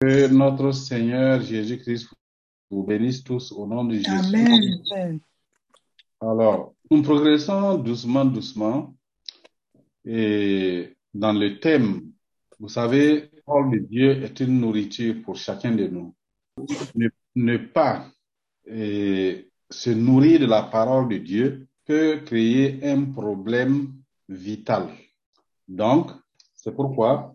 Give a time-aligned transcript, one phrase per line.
[0.00, 2.08] Que notre Seigneur Jésus-Christ
[2.70, 4.10] vous bénisse tous au nom de Jésus.
[4.10, 5.20] Amen.
[6.20, 8.94] Alors, nous progressons doucement, doucement.
[10.04, 12.12] Et dans le thème,
[12.58, 16.14] vous savez, la parole de Dieu est une nourriture pour chacun de nous.
[16.94, 18.06] Ne, ne pas
[18.66, 23.94] eh, se nourrir de la parole de Dieu peut créer un problème
[24.28, 24.88] vital.
[25.68, 26.10] Donc,
[26.54, 27.34] c'est pourquoi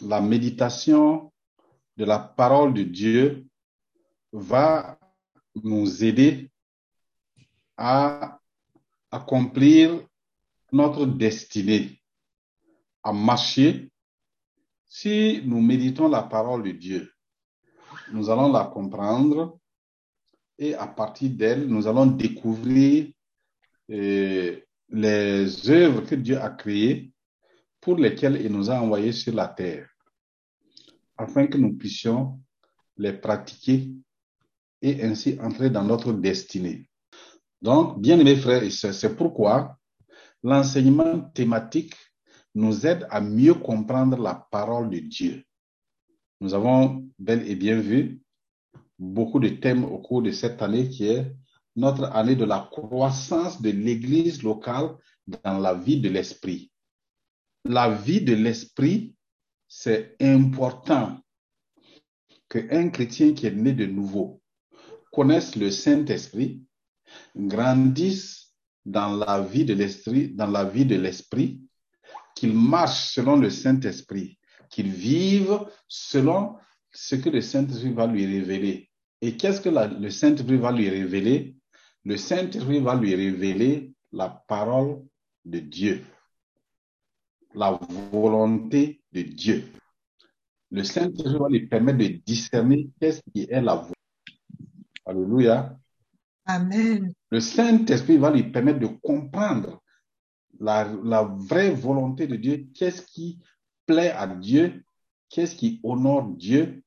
[0.00, 1.27] la méditation
[1.98, 3.44] de la parole de Dieu
[4.32, 4.98] va
[5.56, 6.50] nous aider
[7.76, 8.38] à
[9.10, 10.06] accomplir
[10.70, 12.00] notre destinée,
[13.02, 13.90] à marcher.
[14.86, 17.12] Si nous méditons la parole de Dieu,
[18.12, 19.58] nous allons la comprendre
[20.56, 23.12] et à partir d'elle, nous allons découvrir
[23.90, 27.12] euh, les œuvres que Dieu a créées
[27.80, 29.88] pour lesquelles il nous a envoyés sur la terre,
[31.18, 32.40] afin que nous puissions
[32.96, 33.90] les pratiquer
[34.80, 36.88] et ainsi entrer dans notre destinée.
[37.60, 39.76] Donc, bien aimés frères et sœurs, c'est pourquoi
[40.42, 41.94] l'enseignement thématique
[42.54, 45.44] nous aide à mieux comprendre la parole de Dieu.
[46.40, 48.20] Nous avons bel et bien vu
[48.98, 51.34] beaucoup de thèmes au cours de cette année qui est
[51.76, 56.72] notre année de la croissance de l'Église locale dans la vie de l'Esprit.
[57.64, 59.14] La vie de l'Esprit,
[59.68, 61.20] c'est important
[62.48, 64.40] qu'un chrétien qui est né de nouveau
[65.12, 66.62] connaisse le Saint-Esprit,
[67.36, 71.60] grandisse dans la vie de l'Esprit, dans la vie de l'Esprit,
[72.34, 74.38] qu'il marche selon le Saint-Esprit,
[74.70, 76.56] qu'il vive selon
[76.92, 78.90] ce que le Saint-Esprit va lui révéler.
[79.20, 81.56] Et qu'est-ce que le Saint-Esprit va lui révéler?
[82.04, 85.02] Le Saint-Esprit va lui révéler la parole
[85.44, 86.04] de Dieu,
[87.58, 87.78] la
[88.12, 89.68] volonté de Dieu.
[90.70, 93.94] Le Saint-Esprit va lui permettre de discerner qu'est-ce qui est la volonté.
[95.04, 95.76] Alléluia.
[96.46, 97.12] Amen.
[97.30, 99.82] Le Saint-Esprit va lui permettre de comprendre
[100.60, 103.40] la, la vraie volonté de Dieu, qu'est-ce qui
[103.86, 104.84] plaît à Dieu,
[105.28, 106.82] qu'est-ce qui honore Dieu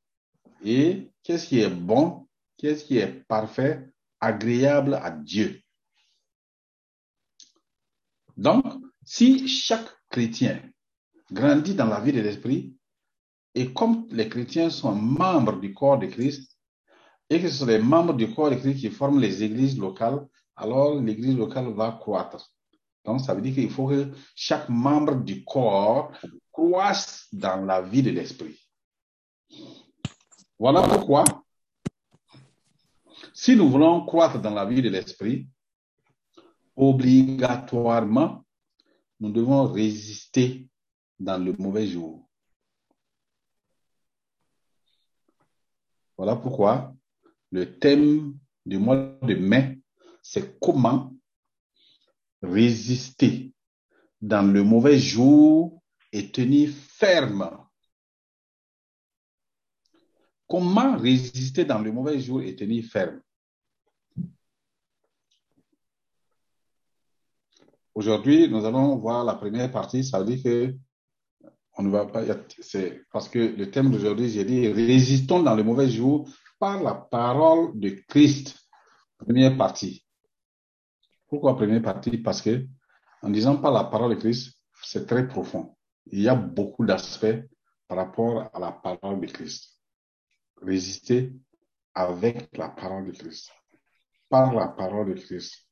[0.63, 5.59] et qu'est-ce qui est bon, qu'est-ce qui est parfait, agréable à Dieu.
[8.37, 8.65] Donc,
[9.03, 10.61] si chaque chrétien
[11.31, 12.75] grandit dans la vie de l'esprit,
[13.55, 16.57] et comme les chrétiens sont membres du corps de Christ,
[17.29, 20.27] et que ce sont les membres du corps de Christ qui forment les églises locales,
[20.55, 22.51] alors l'église locale va croître.
[23.05, 26.11] Donc, ça veut dire qu'il faut que chaque membre du corps
[26.51, 28.59] croisse dans la vie de l'esprit.
[30.59, 31.23] Voilà pourquoi,
[33.33, 35.47] si nous voulons croître dans la vie de l'esprit,
[36.75, 38.43] obligatoirement,
[39.21, 40.67] nous devons résister
[41.19, 42.27] dans le mauvais jour.
[46.17, 46.95] Voilà pourquoi
[47.51, 49.79] le thème du mois de mai,
[50.23, 51.13] c'est comment
[52.41, 53.53] résister
[54.19, 57.63] dans le mauvais jour et tenir ferme.
[60.47, 63.21] Comment résister dans le mauvais jour et tenir ferme?
[67.93, 70.75] Aujourd'hui, nous allons voir la première partie, ça veut dire que
[71.77, 72.23] on ne va pas,
[72.59, 76.93] c'est parce que le thème d'aujourd'hui, j'ai dit résistons dans le mauvais jour par la
[76.93, 78.57] parole de Christ.
[79.17, 80.05] Première partie.
[81.27, 82.17] Pourquoi première partie?
[82.17, 82.65] Parce que
[83.21, 84.53] en disant par la parole de Christ,
[84.83, 85.75] c'est très profond.
[86.05, 87.45] Il y a beaucoup d'aspects
[87.87, 89.79] par rapport à la parole de Christ.
[90.61, 91.33] Résister
[91.93, 93.51] avec la parole de Christ.
[94.29, 95.67] Par la parole de Christ.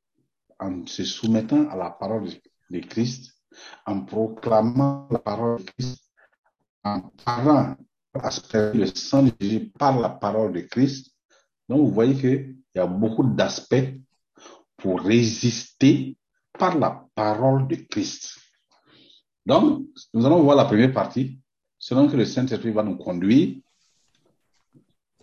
[0.59, 2.29] En se soumettant à la parole
[2.69, 3.33] de Christ,
[3.85, 6.11] en proclamant la parole de Christ,
[6.83, 7.77] en parlant
[8.13, 11.15] aspect le sang de Jésus par la parole de Christ.
[11.67, 13.93] Donc, vous voyez qu'il y a beaucoup d'aspects
[14.77, 16.17] pour résister
[16.57, 18.37] par la parole de Christ.
[19.45, 21.39] Donc, nous allons voir la première partie,
[21.77, 23.57] selon que le Saint-Esprit va nous conduire.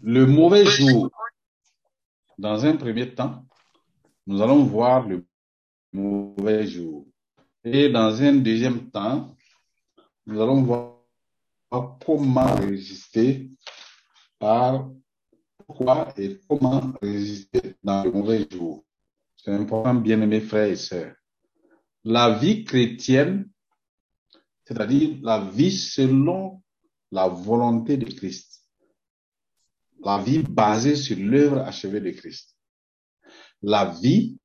[0.02, 1.10] Le mauvais jour,
[2.38, 3.44] dans un premier temps,
[4.26, 5.24] nous allons voir le
[5.92, 7.06] mauvais jour.
[7.64, 9.34] Et dans un deuxième temps,
[10.26, 13.50] nous allons voir comment résister
[14.38, 14.90] par
[15.66, 18.84] quoi et comment résister dans le mauvais jour.
[19.36, 21.14] C'est important, bien aimés frères et sœurs.
[22.04, 23.48] La vie chrétienne,
[24.64, 26.62] c'est-à-dire la vie selon
[27.12, 28.64] la volonté de Christ.
[30.04, 32.55] La vie basée sur l'œuvre achevée de Christ.
[33.62, 34.38] La vie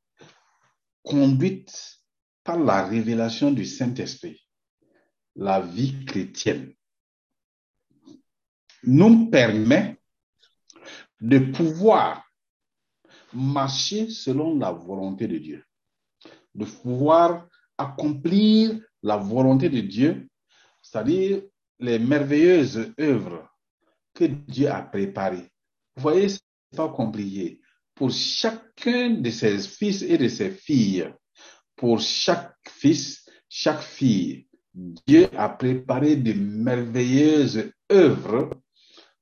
[1.03, 1.99] conduite
[2.43, 4.47] par la révélation du Saint-Esprit.
[5.35, 6.73] La vie chrétienne.
[8.83, 9.99] nous permet
[11.19, 12.25] de pouvoir
[13.33, 15.63] marcher selon la volonté de Dieu,
[16.55, 17.47] de pouvoir
[17.77, 20.27] accomplir la volonté de Dieu,
[20.81, 21.43] c'est-à-dire
[21.79, 23.47] les merveilleuses œuvres
[24.13, 25.51] que Dieu a préparées.
[25.95, 26.41] Vous voyez, c'est
[26.75, 27.61] pas compliqué.
[27.95, 31.13] Pour chacun de ses fils et de ses filles,
[31.75, 38.51] pour chaque fils, chaque fille, Dieu a préparé de merveilleuses œuvres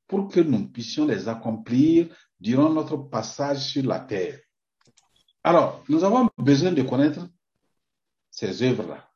[0.07, 2.07] pour que nous puissions les accomplir
[2.39, 4.39] durant notre passage sur la terre.
[5.43, 7.27] Alors, nous avons besoin de connaître
[8.29, 9.09] ces œuvres-là,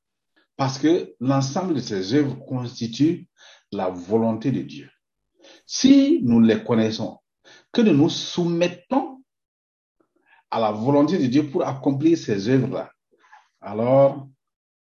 [0.56, 3.28] parce que l'ensemble de ces œuvres constitue
[3.72, 4.90] la volonté de Dieu.
[5.66, 7.20] Si nous les connaissons,
[7.72, 9.13] que nous nous soumettons
[10.54, 12.92] à la volonté de Dieu pour accomplir ces œuvres-là,
[13.60, 14.28] alors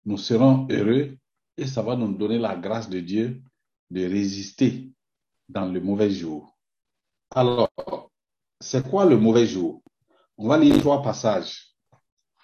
[0.05, 1.17] nous serons heureux
[1.57, 3.43] et ça va nous donner la grâce de Dieu
[3.91, 4.91] de résister
[5.49, 6.59] dans le mauvais jour.
[7.31, 7.71] Alors,
[8.61, 9.83] c'est quoi le mauvais jour?
[10.37, 11.75] On va lire trois passages.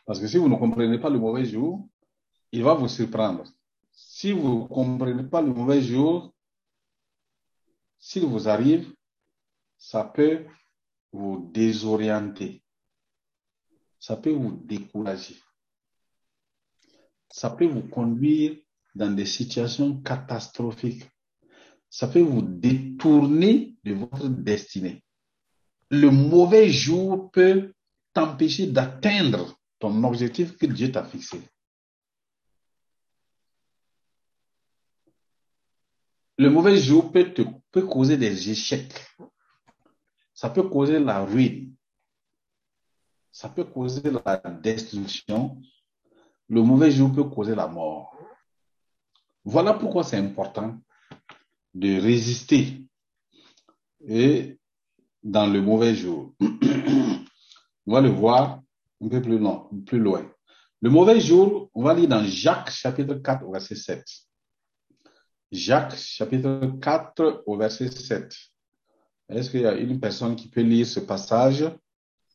[0.07, 1.87] Parce que si vous ne comprenez pas le mauvais jour,
[2.51, 3.45] il va vous surprendre.
[3.93, 6.33] Si vous ne comprenez pas le mauvais jour,
[7.99, 8.91] s'il vous arrive,
[9.77, 10.47] ça peut
[11.13, 12.63] vous désorienter.
[13.99, 15.37] Ça peut vous décourager.
[17.31, 18.57] Ça peut vous conduire
[18.95, 21.05] dans des situations catastrophiques.
[21.91, 25.05] Ça peut vous détourner de votre destinée.
[25.91, 27.73] Le mauvais jour peut
[28.13, 31.41] t'empêcher d'atteindre ton objectif que Dieu t'a fixé.
[36.37, 38.95] Le mauvais jour peut, te, causer des échecs.
[40.35, 41.75] Ça peut causer la ruine.
[43.31, 45.61] Ça peut causer la destruction.
[46.49, 48.17] Le mauvais jour peut causer la mort.
[49.45, 50.79] Voilà pourquoi c'est important
[51.75, 52.85] de résister
[54.07, 54.59] et
[55.23, 56.35] dans le mauvais jour.
[56.41, 58.63] on va le voir
[59.01, 59.41] un peu plus,
[59.87, 60.31] plus loin.
[60.81, 64.05] Le mauvais jour, on va lire dans Jacques chapitre 4 au verset 7.
[65.51, 68.35] Jacques chapitre 4 au verset 7.
[69.29, 71.65] Est-ce qu'il y a une personne qui peut lire ce passage?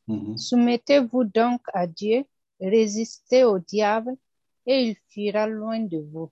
[0.08, 0.38] Mhm.
[0.38, 2.26] Soumettez-vous donc à Dieu,
[2.60, 4.16] résistez au diable
[4.66, 6.32] et il fuira loin de vous.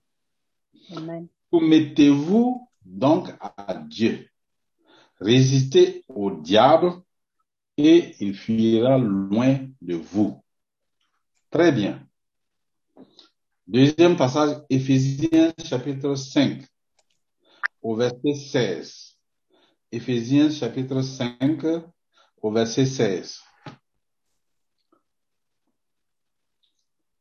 [0.95, 1.27] Amen.
[1.51, 4.27] Soumettez-vous donc à Dieu.
[5.19, 6.93] Résistez au diable
[7.77, 10.43] et il fuira loin de vous.
[11.49, 12.05] Très bien.
[13.67, 16.63] Deuxième passage, Éphésiens chapitre 5
[17.81, 19.17] au verset 16.
[19.91, 21.37] Éphésiens chapitre 5
[22.41, 23.41] au verset 16.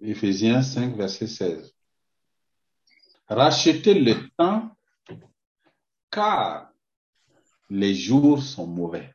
[0.00, 1.74] Éphésiens 5 verset 16.
[3.28, 4.70] Rachetez le temps
[6.10, 6.70] car
[7.68, 9.14] les jours sont mauvais.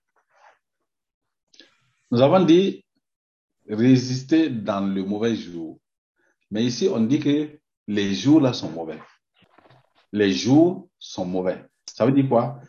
[2.11, 2.85] Nous avons dit
[3.67, 5.79] résister dans le mauvais jour.
[6.51, 8.99] Mais ici, on dit que les jours là sont mauvais.
[10.11, 11.65] Les jours sont mauvais.
[11.85, 12.61] Ça veut dire quoi?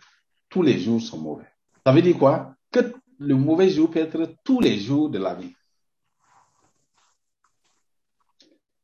[0.49, 1.47] Tous les jours sont mauvais.
[1.85, 2.55] Ça veut dire quoi?
[2.73, 5.55] Que le mauvais jour peut être tous les jours de la vie.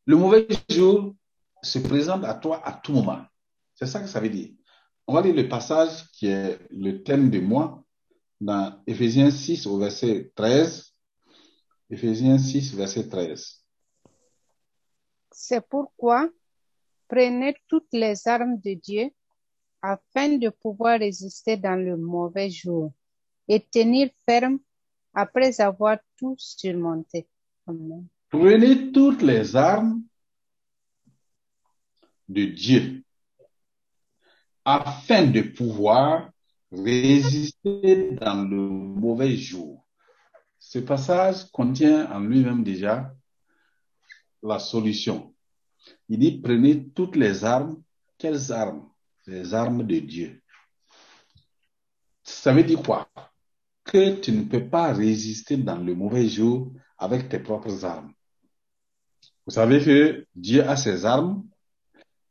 [0.07, 1.15] Le mauvais jour
[1.63, 3.25] se présente à toi à tout moment.
[3.75, 4.51] C'est ça que ça veut dire.
[5.07, 7.85] On va lire le passage qui est le thème de moi
[8.41, 10.93] dans Ephésiens 6 au verset 13.
[11.91, 13.65] Ephésiens 6, verset 13.
[15.31, 16.29] C'est pourquoi
[17.07, 19.11] prenez toutes les armes de Dieu
[19.83, 22.93] afin de pouvoir résister dans le mauvais jour
[23.49, 24.59] et tenir ferme
[25.13, 27.29] après avoir tout surmonté.
[27.67, 28.07] Amen.
[28.33, 30.03] Prenez toutes les armes
[32.31, 33.05] de Dieu
[34.65, 36.31] afin de pouvoir
[36.73, 39.87] résister dans le mauvais jour.
[40.59, 43.15] Ce passage contient en lui-même déjà
[44.43, 45.35] la solution.
[46.09, 47.83] Il dit, prenez toutes les armes.
[48.17, 48.89] Quelles armes?
[49.27, 50.43] Les armes de Dieu.
[52.23, 53.11] Ça veut dire quoi?
[53.85, 58.15] Que tu ne peux pas résister dans le mauvais jour avec tes propres armes.
[59.45, 61.45] Vous savez que Dieu a ses armes,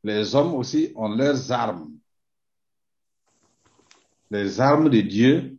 [0.04, 1.92] les hommes aussi ont leurs armes.
[4.30, 5.58] Les armes de Dieu,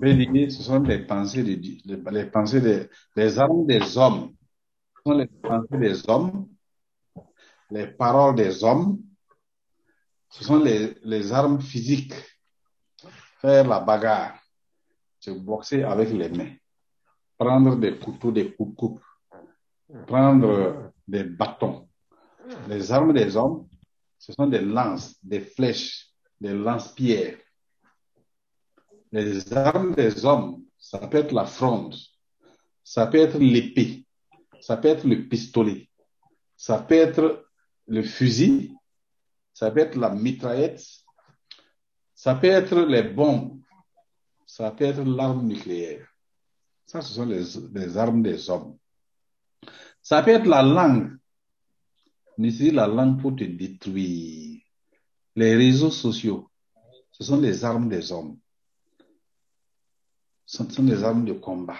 [0.00, 1.78] ce sont les pensées de Dieu,
[2.10, 4.34] les pensées des, les armes des hommes.
[4.96, 6.48] Ce sont les pensées des hommes,
[7.70, 8.98] les paroles des hommes.
[10.30, 12.14] Ce sont les, les armes physiques.
[13.40, 14.40] Faire la bagarre,
[15.20, 16.54] se boxer avec les mains,
[17.36, 19.00] prendre des couteaux, des coups
[20.06, 21.88] prendre des bâtons.
[22.68, 23.68] Les armes des hommes,
[24.18, 26.08] ce sont des lances, des flèches,
[26.40, 27.38] des lance-pierres.
[29.12, 31.94] Les armes des hommes, ça peut être la fronde,
[32.84, 34.06] ça peut être l'épée,
[34.60, 35.88] ça peut être le pistolet,
[36.56, 37.46] ça peut être
[37.86, 38.74] le fusil,
[39.54, 40.84] ça peut être la mitraillette,
[42.14, 43.60] ça peut être les bombes,
[44.46, 46.06] ça peut être l'arme nucléaire.
[46.84, 48.78] Ça, ce sont les, les armes des hommes.
[50.08, 51.18] Ça peut être la langue.
[52.38, 54.62] On utilise la langue pour te détruire.
[55.36, 56.48] Les réseaux sociaux,
[57.10, 58.38] ce sont les armes des hommes.
[60.46, 61.76] Ce sont des armes de combat.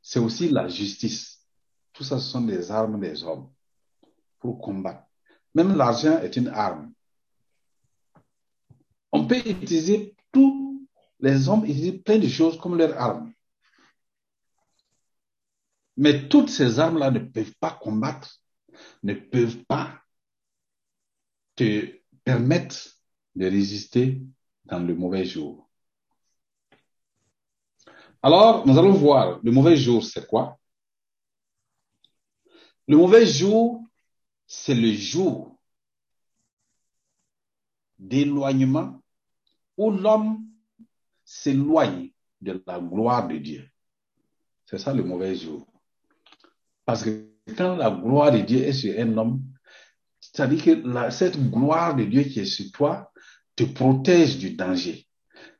[0.00, 1.46] C'est aussi la justice.
[1.92, 3.50] Tout ça, ce sont des armes des hommes
[4.38, 5.04] pour combattre.
[5.54, 6.90] Même l'argent est une arme.
[9.12, 10.88] On peut utiliser tous
[11.20, 13.31] les hommes utilisent plein de choses comme leur arme.
[15.96, 18.40] Mais toutes ces armes-là ne peuvent pas combattre,
[19.02, 20.00] ne peuvent pas
[21.54, 22.76] te permettre
[23.34, 24.22] de résister
[24.64, 25.68] dans le mauvais jour.
[28.22, 30.58] Alors, nous allons voir, le mauvais jour, c'est quoi?
[32.86, 33.84] Le mauvais jour,
[34.46, 35.58] c'est le jour
[37.98, 39.02] d'éloignement
[39.76, 40.46] où l'homme
[41.24, 43.68] s'éloigne de la gloire de Dieu.
[44.66, 45.71] C'est ça le mauvais jour.
[46.84, 49.42] Parce que quand la gloire de Dieu est sur un homme,
[50.20, 53.12] c'est-à-dire que cette gloire de Dieu qui est sur toi
[53.56, 55.06] te protège du danger.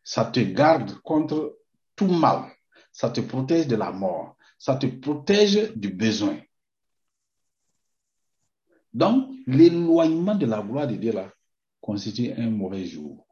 [0.03, 1.59] Ça te garde contre
[1.95, 2.51] tout mal.
[2.91, 4.37] Ça te protège de la mort.
[4.59, 6.39] Ça te protège du besoin.
[8.93, 11.33] Donc, l'éloignement de la gloire de Dieu là
[11.81, 13.27] constitue un mauvais jour.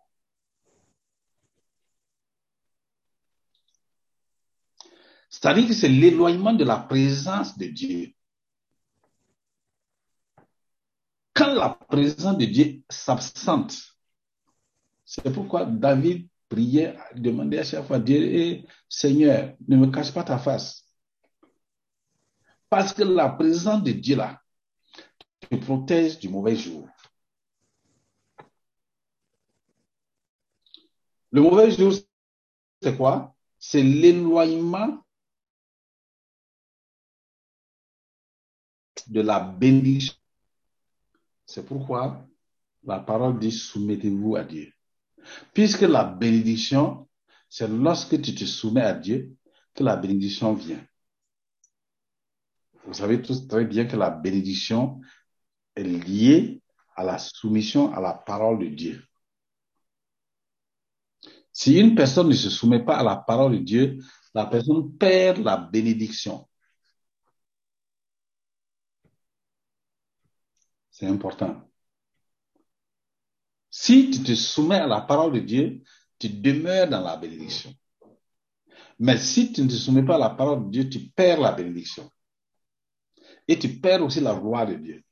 [5.41, 8.13] C'est-à-dire que c'est l'éloignement de la présence de Dieu.
[11.33, 13.75] Quand la présence de Dieu s'absente,
[15.07, 20.25] c'est pourquoi David priait, demandait à chaque fois, Dieu, eh, Seigneur, ne me cache pas
[20.25, 20.85] ta face.
[22.69, 24.43] Parce que la présence de Dieu là
[25.41, 26.87] te protège du mauvais jour.
[31.33, 31.95] Le mauvais jour,
[32.83, 33.35] c'est quoi?
[33.59, 35.03] C'est l'éloignement
[39.09, 40.15] de la bénédiction.
[41.47, 42.27] C'est pourquoi
[42.85, 44.73] la parole dit soumettez-vous à Dieu.
[45.53, 47.09] Puisque la bénédiction,
[47.49, 49.37] c'est lorsque tu te soumets à Dieu
[49.75, 50.85] que la bénédiction vient.
[52.87, 55.01] Vous savez tous très bien que la bénédiction
[55.77, 56.63] est liée
[56.97, 59.05] à la soumission à la parole de Dieu.
[61.53, 63.99] Si une personne ne se soumet pas à la parole de Dieu,
[64.35, 66.49] la personne perd la bénédiction.
[71.01, 71.67] C'est important.
[73.71, 75.83] Si tu te soumets à la parole de Dieu,
[76.19, 77.75] tu demeures dans la bénédiction.
[78.99, 81.53] Mais si tu ne te soumets pas à la parole de Dieu, tu perds la
[81.53, 82.11] bénédiction.
[83.49, 85.03] Et tu perds aussi la gloire de Dieu,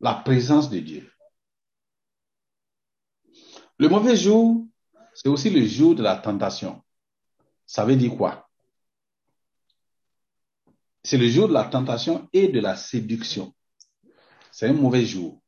[0.00, 1.12] la présence de Dieu.
[3.76, 4.66] Le mauvais jour,
[5.12, 6.82] c'est aussi le jour de la tentation.
[7.66, 8.48] Ça veut dire quoi?
[11.02, 13.54] C'est le jour de la tentation et de la séduction.
[14.56, 15.42] C'est un mauvais jour.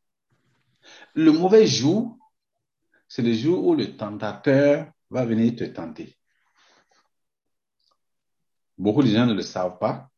[1.14, 2.18] Le mauvais jour,
[3.08, 6.18] c'est le jour où le tentateur va venir te tenter.
[8.76, 10.10] Beaucoup de gens ne le savent pas.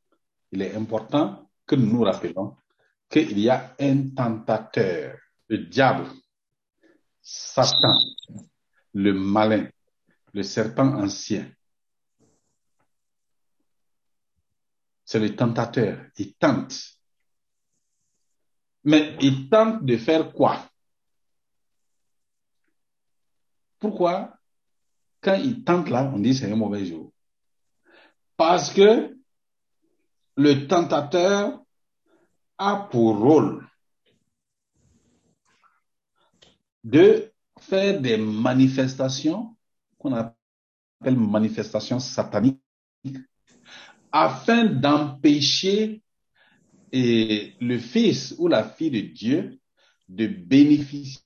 [0.51, 2.57] Il est important que nous nous rappelons
[3.09, 5.17] qu'il y a un tentateur,
[5.47, 6.09] le diable,
[7.23, 7.95] Satan,
[8.93, 9.69] le malin,
[10.33, 11.49] le serpent ancien.
[15.05, 16.07] C'est le tentateur.
[16.17, 17.00] Il tente.
[18.85, 20.59] Mais il tente de faire quoi?
[23.79, 24.37] Pourquoi?
[25.21, 27.13] Quand il tente là, on dit c'est un mauvais jour.
[28.37, 29.17] Parce que
[30.37, 31.63] le tentateur
[32.57, 33.67] a pour rôle
[36.85, 39.57] de faire des manifestations
[39.99, 42.61] qu'on appelle manifestations sataniques
[44.11, 46.00] afin d'empêcher
[46.93, 49.59] le fils ou la fille de Dieu
[50.09, 51.23] de bénéficier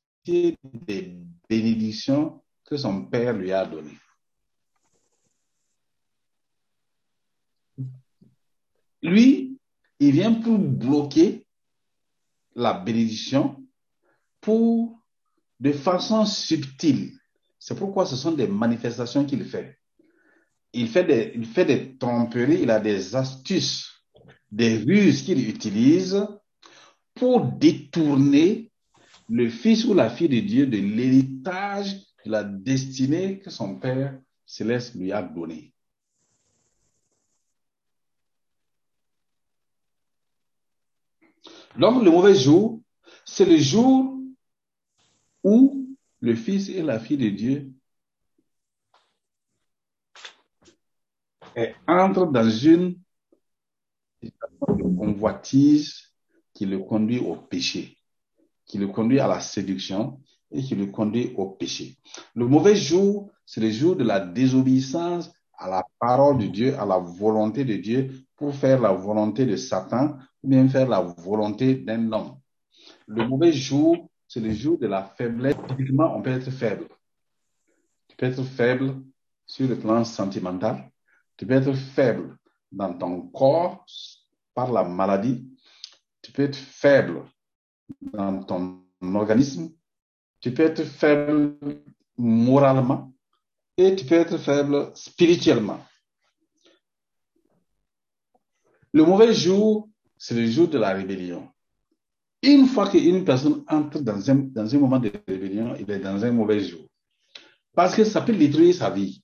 [0.64, 1.16] des
[1.48, 3.98] bénédictions que son père lui a données.
[9.02, 9.58] Lui,
[10.00, 11.46] il vient pour bloquer
[12.54, 13.62] la bénédiction
[14.40, 14.98] pour
[15.60, 17.12] de façon subtile.
[17.58, 19.78] C'est pourquoi ce sont des manifestations qu'il fait.
[20.72, 23.93] Il fait des, il fait des tromperies, il a des astuces,
[24.54, 26.24] des ruses qu'il utilise
[27.14, 28.70] pour détourner
[29.28, 31.94] le fils ou la fille de Dieu de l'héritage
[32.24, 35.72] de la destinée que son Père céleste lui a donnée.
[41.76, 42.80] Donc, le mauvais jour,
[43.24, 44.20] c'est le jour
[45.42, 47.72] où le fils et la fille de Dieu
[51.88, 53.03] entrent dans une
[55.04, 56.12] convoitise
[56.52, 57.98] qui le conduit au péché,
[58.66, 61.98] qui le conduit à la séduction et qui le conduit au péché.
[62.34, 66.86] Le mauvais jour, c'est le jour de la désobéissance à la parole de Dieu, à
[66.86, 71.74] la volonté de Dieu pour faire la volonté de Satan ou bien faire la volonté
[71.74, 72.36] d'un homme.
[73.06, 75.56] Le mauvais jour, c'est le jour de la faiblesse.
[75.68, 76.86] Typiquement, on peut être faible.
[78.08, 78.96] Tu peux être faible
[79.46, 80.90] sur le plan sentimental.
[81.36, 82.36] Tu peux être faible
[82.74, 83.84] dans ton corps
[84.54, 85.48] par la maladie.
[86.22, 87.22] Tu peux être faible
[88.00, 89.70] dans ton organisme.
[90.40, 91.56] Tu peux être faible
[92.16, 93.12] moralement
[93.76, 95.80] et tu peux être faible spirituellement.
[98.92, 101.48] Le mauvais jour, c'est le jour de la rébellion.
[102.42, 106.24] Une fois qu'une personne entre dans un, dans un moment de rébellion, il est dans
[106.24, 106.86] un mauvais jour.
[107.74, 109.23] Parce que ça peut détruire sa vie.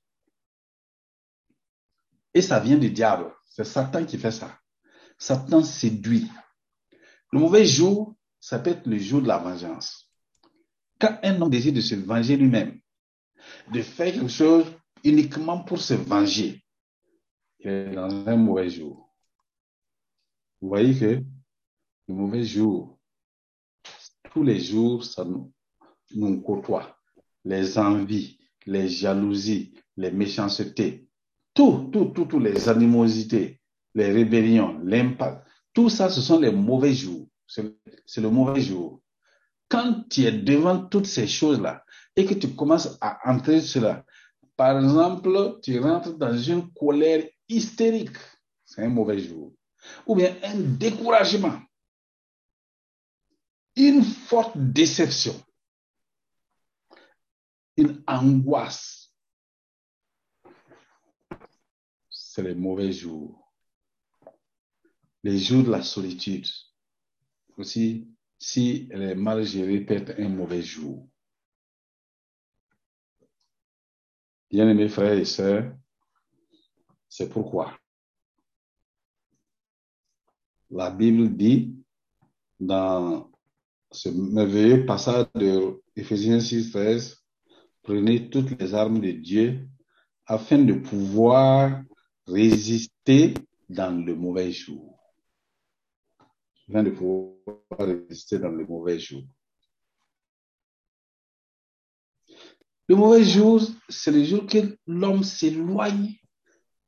[2.34, 3.32] Et ça vient du diable.
[3.48, 4.58] C'est Satan qui fait ça.
[5.18, 6.30] Satan séduit.
[7.32, 10.10] Le mauvais jour, ça peut être le jour de la vengeance.
[10.98, 12.80] Quand un homme décide de se venger lui-même,
[13.72, 14.66] de faire quelque chose
[15.04, 16.62] uniquement pour se venger,
[17.60, 19.14] il dans un mauvais jour.
[20.60, 21.22] Vous voyez que
[22.08, 22.98] le mauvais jour,
[24.32, 25.24] tous les jours, ça
[26.14, 26.96] nous côtoie.
[27.44, 31.09] Les envies, les jalousies, les méchancetés,
[31.54, 33.60] tout, tout, tout, tout, les animosités,
[33.94, 37.26] les rébellions, l'impact, tout ça, ce sont les mauvais jours.
[37.46, 39.00] C'est le mauvais jour.
[39.68, 41.84] Quand tu es devant toutes ces choses-là
[42.16, 44.04] et que tu commences à entrer cela,
[44.56, 48.16] par exemple, tu rentres dans une colère hystérique,
[48.64, 49.54] c'est un mauvais jour.
[50.06, 51.58] Ou bien un découragement,
[53.76, 55.34] une forte déception,
[57.76, 58.99] une angoisse.
[62.42, 63.52] Les mauvais jours.
[65.22, 66.46] Les jours de la solitude.
[67.56, 71.08] Aussi, si elle est mal gérée, peut être un mauvais jour.
[74.50, 75.72] Bien-aimés frères et sœurs,
[77.08, 77.80] c'est pourquoi
[80.70, 81.74] la Bible dit
[82.58, 83.30] dans
[83.90, 87.24] ce merveilleux passage de Ephésiens 6, 13,
[87.82, 89.68] prenez toutes les armes de Dieu
[90.26, 91.82] afin de pouvoir
[92.30, 93.34] résister
[93.68, 94.98] dans le mauvais jour.
[96.68, 99.24] Afin de pouvoir résister dans le mauvais jour.
[102.88, 106.16] Le mauvais jour, c'est le jour que l'homme s'éloigne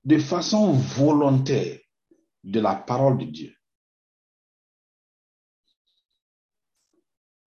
[0.05, 1.79] de façon volontaire
[2.43, 3.55] de la parole de Dieu.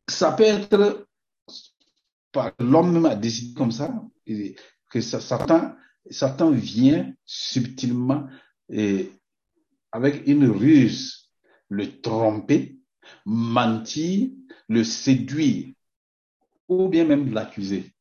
[0.08, 1.06] Ça peut être
[2.58, 3.92] l'homme même a décidé comme ça,
[4.90, 5.74] que Satan,
[6.10, 8.28] Satan vient subtilement
[8.68, 9.10] et
[9.92, 11.30] avec une ruse
[11.68, 12.78] le tromper,
[13.24, 14.30] mentir,
[14.68, 15.72] le séduire
[16.68, 17.94] ou bien même l'accuser.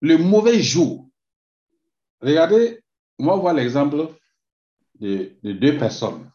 [0.00, 1.08] Le mauvais jour.
[2.20, 2.82] Regardez,
[3.18, 4.14] moi, vois l'exemple
[5.00, 6.30] de, deux personnes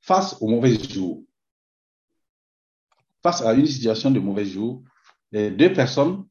[0.00, 1.27] face au mauvais jour.
[3.22, 4.82] Face à une situation de mauvais jour,
[5.32, 6.26] les deux personnes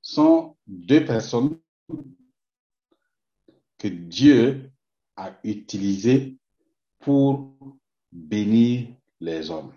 [0.00, 1.58] sont deux personnes
[3.78, 4.70] que Dieu
[5.16, 6.38] a utilisées
[7.00, 7.56] pour
[8.12, 8.88] bénir
[9.20, 9.72] les hommes.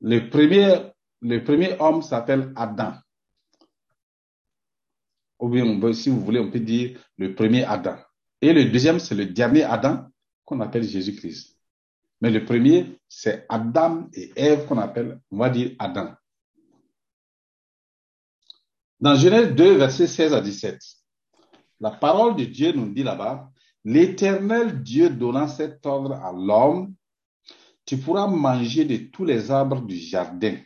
[0.00, 2.94] Le premier homme s'appelle Adam.
[5.38, 7.98] Ou bien, si vous voulez, on peut dire le premier Adam.
[8.40, 10.06] Et le deuxième, c'est le dernier Adam
[10.44, 11.55] qu'on appelle Jésus-Christ.
[12.20, 16.14] Mais le premier, c'est Adam et Ève qu'on appelle, on va dire Adam.
[18.98, 20.80] Dans Genèse 2, versets 16 à 17,
[21.80, 23.50] la parole de Dieu nous dit là-bas,
[23.84, 26.94] l'Éternel Dieu donnant cet ordre à l'homme,
[27.84, 30.58] tu pourras manger de tous les arbres du jardin,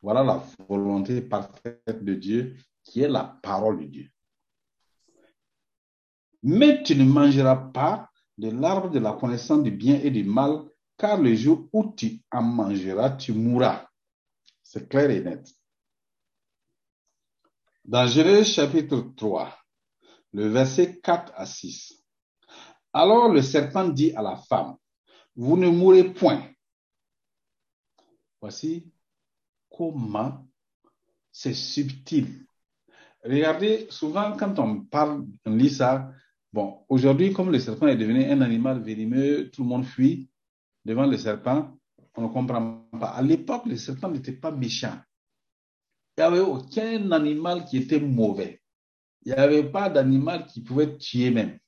[0.00, 4.10] voilà la volonté parfaite de Dieu qui est la parole de Dieu.
[6.42, 10.64] Mais tu ne mangeras pas de l'arbre de la connaissance du bien et du mal,
[10.96, 13.86] car le jour où tu en mangeras, tu mourras.
[14.62, 15.48] C'est clair et net.
[17.84, 19.54] Dans Genèse chapitre 3,
[20.32, 22.02] le verset 4 à 6,
[22.92, 24.76] Alors le serpent dit à la femme,
[25.36, 26.48] vous ne mourrez point.
[28.40, 28.90] Voici
[29.70, 30.46] comment
[31.30, 32.46] c'est subtil.
[33.24, 36.13] Regardez, souvent quand on parle, on lit ça,
[36.54, 40.30] bon, aujourd'hui, comme le serpent est devenu un animal venimeux, tout le monde fuit
[40.84, 41.76] devant le serpent,
[42.16, 43.08] on ne comprend pas.
[43.08, 44.96] À l'époque, le serpent n'était pas méchant.
[46.16, 48.60] Il n'y avait aucun animal qui était mauvais.
[49.24, 51.58] Il n'y avait pas d'animal qui pouvait tuer même.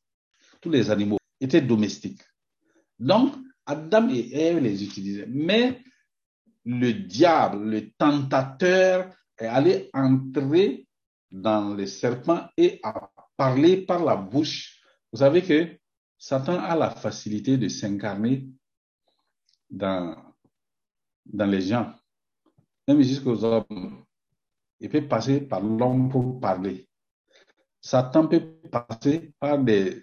[0.60, 2.22] Tous les animaux étaient domestiques.
[3.00, 3.34] Donc,
[3.66, 5.26] Adam et Ève les utilisaient.
[5.28, 5.82] Mais
[6.64, 10.86] le diable, le tentateur, est allé entrer
[11.32, 14.75] dans le serpent et a parlé par la bouche.
[15.12, 15.78] Vous savez que
[16.18, 18.48] Satan a la facilité de s'incarner
[19.70, 20.16] dans,
[21.24, 21.94] dans les gens,
[22.86, 24.04] même jusqu'aux hommes.
[24.80, 26.88] Il peut passer par l'homme pour parler.
[27.80, 30.02] Satan peut passer par des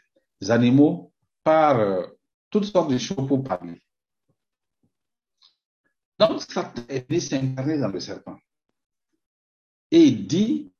[0.50, 1.12] animaux,
[1.44, 2.08] par euh,
[2.50, 3.82] toutes sortes de choses pour parler.
[6.18, 8.38] Donc, Satan est venu s'incarner dans le serpent.
[9.92, 10.72] Et il dit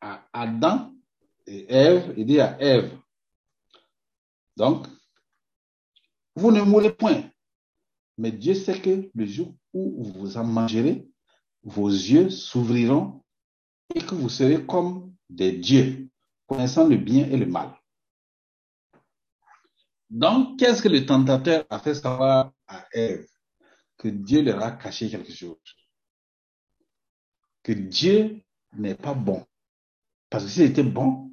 [0.00, 0.94] à Adam
[1.46, 2.96] et Ève, il dit à Ève,
[4.56, 4.86] donc,
[6.36, 7.30] vous ne mourrez point.
[8.18, 11.08] Mais Dieu sait que le jour où vous en mangerez,
[11.62, 13.24] vos yeux s'ouvriront
[13.94, 16.08] et que vous serez comme des dieux,
[16.46, 17.74] connaissant le bien et le mal.
[20.10, 23.26] Donc, qu'est-ce que le tentateur a fait savoir à Ève?
[23.96, 25.58] Que Dieu leur a caché quelque chose.
[27.64, 28.42] Que Dieu
[28.74, 29.44] n'est pas bon.
[30.30, 31.32] Parce que s'il était bon,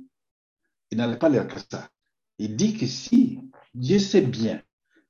[0.90, 1.91] il n'allait pas leur cacher ça.
[2.42, 3.40] Il dit que si
[3.76, 4.64] Dieu sait bien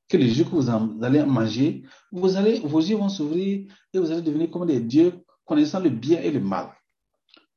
[0.09, 4.21] que le jour que vous, en, allez manger, vos yeux vont s'ouvrir et vous allez
[4.21, 5.13] devenir comme des dieux
[5.45, 6.67] connaissant le bien et le mal.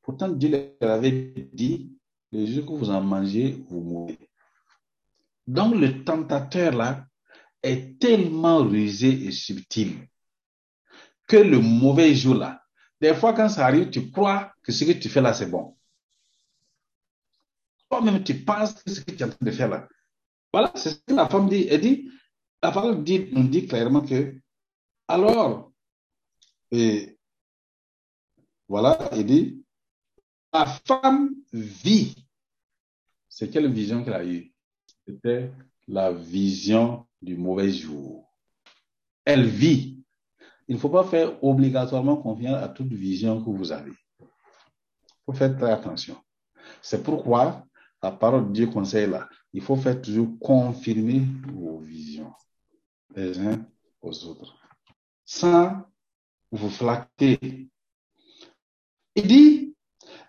[0.00, 1.92] Pourtant, Dieu leur avait dit,
[2.30, 4.28] le jour que vous en mangez, vous mourrez.
[5.48, 7.06] Donc, le tentateur là
[7.60, 10.06] est tellement rusé et subtil
[11.26, 12.62] que le mauvais jour là,
[13.00, 15.74] des fois quand ça arrive, tu crois que ce que tu fais là, c'est bon.
[17.94, 19.88] Toi-même, tu penses ce que tu es en train de faire là.
[20.52, 21.68] Voilà, c'est ce que la femme dit.
[21.70, 22.10] Elle dit,
[22.60, 24.34] la parole dit, nous dit clairement que,
[25.06, 25.70] alors,
[26.72, 27.16] et
[28.66, 29.64] voilà, il dit,
[30.52, 32.16] la femme vit.
[33.28, 34.52] C'est quelle vision qu'elle a eue?
[35.06, 35.52] C'était
[35.86, 38.34] la vision du mauvais jour.
[39.24, 40.02] Elle vit.
[40.66, 43.92] Il ne faut pas faire obligatoirement confiance à toute vision que vous avez.
[44.20, 44.26] Il
[45.26, 46.20] faut faire très attention.
[46.82, 47.64] C'est pourquoi
[48.04, 49.26] la parole de Dieu conseille là.
[49.54, 51.22] Il faut faire toujours confirmer
[51.54, 52.34] vos visions
[53.16, 53.66] les uns
[54.02, 54.58] aux autres,
[55.24, 55.86] sans
[56.52, 57.38] vous flatter.
[59.14, 59.74] Il dit,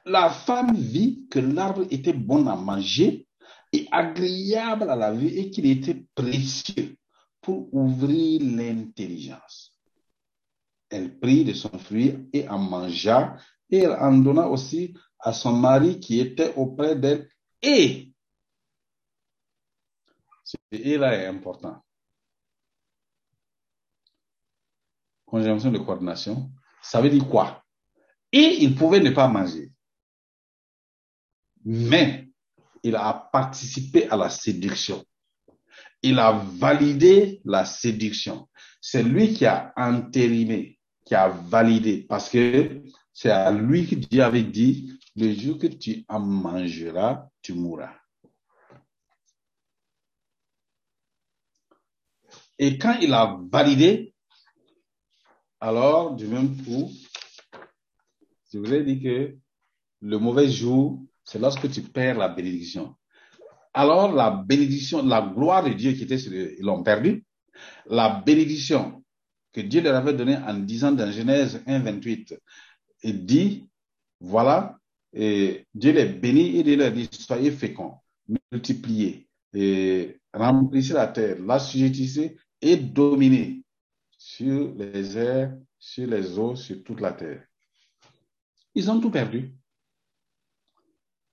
[0.05, 3.27] la femme vit que l'arbre était bon à manger
[3.73, 6.95] et agréable à la vue et qu'il était précieux
[7.41, 9.77] pour ouvrir l'intelligence.
[10.89, 13.35] Elle prit de son fruit et en mangea
[13.69, 17.27] et elle en donna aussi à son mari qui était auprès d'elle
[17.65, 18.13] et
[20.97, 21.83] là est important.
[25.25, 26.51] Conjonction de coordination,
[26.81, 27.63] ça veut dire quoi?
[28.31, 29.71] Et il pouvait ne pas manger.
[31.63, 32.29] Mais
[32.83, 35.03] il a participé à la séduction.
[36.03, 38.47] Il a validé la séduction.
[38.79, 44.21] C'est lui qui a entériné, qui a validé, parce que c'est à lui que Dieu
[44.21, 47.93] avait dit, le jour que tu en mangeras, tu mourras.
[52.57, 54.13] Et quand il a validé,
[55.59, 56.89] alors, du même coup,
[58.51, 59.35] je vous ai dit que
[60.01, 62.95] le mauvais jour, c'est lorsque tu perds la bénédiction.
[63.73, 67.25] Alors, la bénédiction, la gloire de Dieu qui était sur l'ont perdu.
[67.87, 69.03] La bénédiction
[69.51, 72.35] que Dieu leur avait donnée en disant dans Genèse 1, 28,
[73.03, 73.67] il dit,
[74.19, 74.77] voilà,
[75.17, 77.93] et Dieu les bénit et Dieu leur dit, soyez féconds,
[78.51, 79.29] multipliez,
[80.33, 83.63] remplissez la terre, l'assujettissez et dominez
[84.17, 87.45] sur les airs, sur les eaux, sur toute la terre.
[88.73, 89.55] Ils ont tout perdu.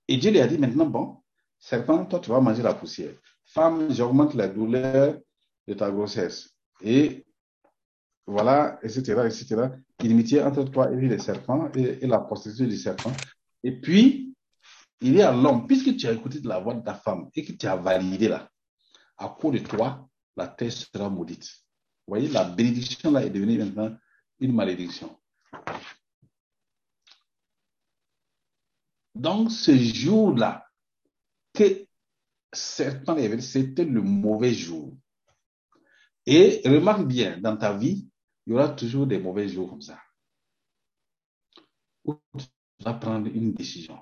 [0.07, 1.17] Et Dieu lui a dit maintenant, bon,
[1.59, 3.13] serpent, toi, tu vas manger la poussière.
[3.43, 5.19] Femme, j'augmente la douleur
[5.67, 6.51] de ta grossesse.
[6.81, 7.25] Et
[8.25, 9.69] voilà, etc., etc.
[10.01, 13.11] Inimitié entre toi et les serpents et, et la prostitution du serpent.
[13.63, 14.35] Et puis,
[15.01, 17.51] il y a l'homme, puisque tu as écouté la voix de ta femme et que
[17.51, 18.49] tu as validé là,
[19.17, 21.43] à cause de toi, la terre sera maudite.
[22.05, 23.95] Vous voyez, la bénédiction là est devenue maintenant
[24.39, 25.17] une malédiction.
[29.15, 30.65] Donc, ce jour-là,
[31.53, 34.97] que est venu, c'était le mauvais jour.
[36.25, 38.09] Et remarque bien, dans ta vie,
[38.45, 39.99] il y aura toujours des mauvais jours comme ça.
[42.83, 43.97] Tu vas prendre une décision,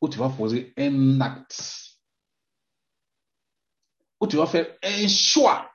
[0.00, 2.00] où tu vas poser un acte,
[4.18, 5.70] où tu vas faire un choix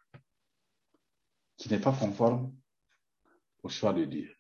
[1.58, 2.58] qui n'est pas conforme
[3.62, 4.36] au choix de Dieu.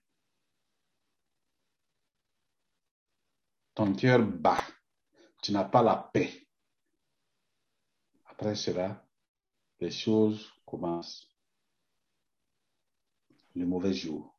[3.75, 4.63] Ton cœur bat,
[5.43, 6.47] tu n'as pas la paix.
[8.25, 9.05] Après cela,
[9.79, 11.29] les choses commencent.
[13.53, 14.35] Le mauvais jour.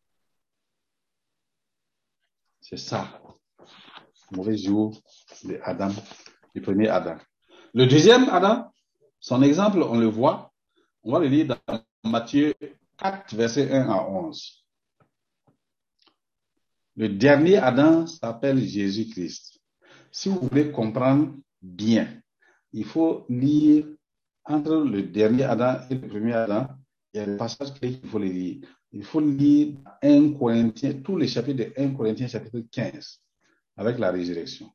[2.63, 3.21] C'est ça.
[4.31, 4.97] Mauvais jour
[5.45, 5.91] de Adam,
[6.55, 7.19] du premier Adam.
[7.75, 8.73] Le deuxième Adam,
[9.19, 10.53] son exemple, on le voit.
[11.03, 12.55] On va le lire dans Matthieu
[12.99, 14.65] 4, verset 1 à 11.
[16.97, 19.61] Le dernier Adam s'appelle Jésus-Christ.
[20.13, 22.23] Si vous voulez comprendre bien,
[22.73, 23.87] il faut lire
[24.45, 26.69] entre le dernier Adam et le premier Adam.
[27.13, 28.67] Il y a des passages qu'il faut lire.
[28.93, 33.23] Il faut lire 1 Corinthiens, tous les chapitres de 1 Corinthiens chapitre 15,
[33.77, 34.71] avec la résurrection.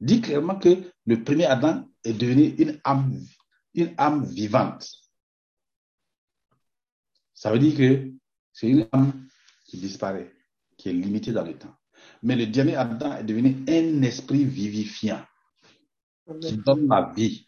[0.00, 3.20] Dit clairement que le premier Adam est devenu une âme,
[3.74, 4.88] une âme vivante.
[7.34, 8.12] Ça veut dire que
[8.52, 9.26] c'est une âme
[9.66, 10.32] qui disparaît,
[10.76, 11.74] qui est limitée dans le temps.
[12.22, 15.24] Mais le dernier Adam est devenu un esprit vivifiant
[16.40, 17.46] qui donne la vie,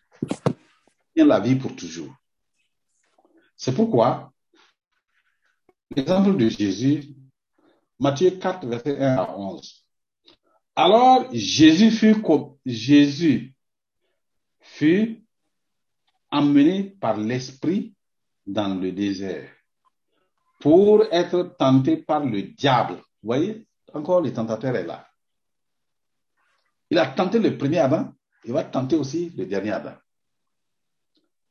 [1.15, 2.15] qui la vie pour toujours.
[3.57, 4.32] C'est pourquoi
[5.97, 7.15] l'exemple de Jésus,
[7.99, 9.85] Matthieu 4, verset 1 à 11.
[10.75, 12.17] Alors Jésus fut,
[12.65, 13.55] Jésus
[14.61, 15.25] fut
[16.31, 17.95] emmené par l'Esprit
[18.47, 19.51] dans le désert
[20.61, 22.95] pour être tenté par le diable.
[22.95, 25.07] Vous voyez, encore le tentateur est là.
[26.91, 28.13] Il a tenté le premier Adam,
[28.45, 29.95] il va tenter aussi le dernier Adam.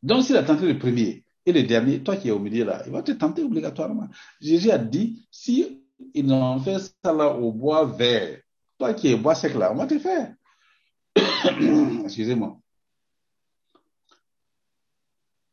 [0.01, 2.83] Donc s'il a tenté le premier et le dernier, toi qui es au milieu là,
[2.85, 4.07] il va te tenter obligatoirement.
[4.39, 8.39] Jésus a dit, si ils ont fait ça là au bois vert,
[8.77, 10.35] toi qui es bois sec là, on va te faire.
[12.03, 12.59] Excusez-moi.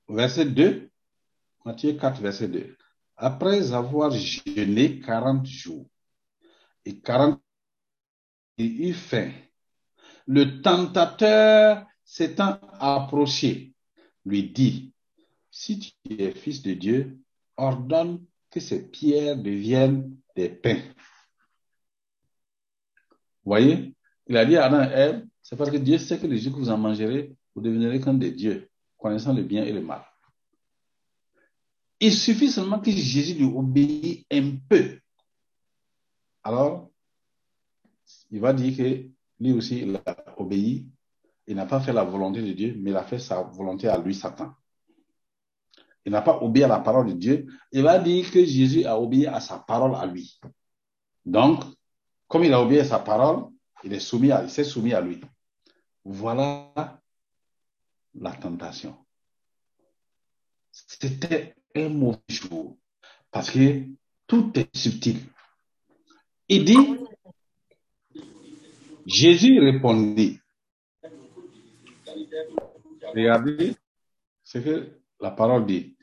[0.08, 0.90] Verset 2,
[1.64, 2.76] Matthieu 4, verset 2.
[3.16, 5.86] Après avoir jeûné 40 jours
[6.84, 7.40] et 40
[8.58, 9.30] il eut faim,
[10.26, 13.72] le tentateur s'étant approché,
[14.24, 14.92] lui dit,
[15.58, 15.92] si tu
[16.22, 17.18] es fils de Dieu,
[17.56, 20.80] ordonne que ces pierres deviennent des pains.
[23.44, 23.92] Voyez,
[24.28, 26.52] il a dit à Adam et Ève, c'est parce que Dieu sait que les jours
[26.52, 30.04] que vous en mangerez, vous deviendrez comme des dieux, connaissant le bien et le mal.
[31.98, 35.00] Il suffit seulement que Jésus lui obéisse un peu.
[36.44, 36.88] Alors,
[38.30, 39.08] il va dire que
[39.40, 40.86] lui aussi, il a obéi.
[41.48, 43.98] Il n'a pas fait la volonté de Dieu, mais il a fait sa volonté à
[43.98, 44.54] lui, Satan.
[46.08, 47.46] Il n'a pas obéi à la parole de Dieu.
[47.70, 50.40] Il va dire que Jésus a obéi à sa parole à lui.
[51.26, 51.62] Donc,
[52.26, 53.50] comme il a obéi à sa parole,
[53.84, 55.20] il est soumis à, il s'est soumis à lui.
[56.06, 56.72] Voilà
[58.14, 58.96] la tentation.
[60.72, 62.78] C'était un mauvais jour
[63.30, 63.82] parce que
[64.26, 65.18] tout est subtil.
[66.48, 67.04] Il dit,
[69.04, 70.40] Jésus répondit.
[73.14, 73.76] Regardez
[74.42, 75.97] ce que la parole dit.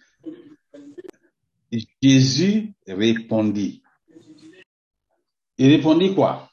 [2.01, 3.81] Jésus répondit.
[5.57, 6.49] Il répondit quoi?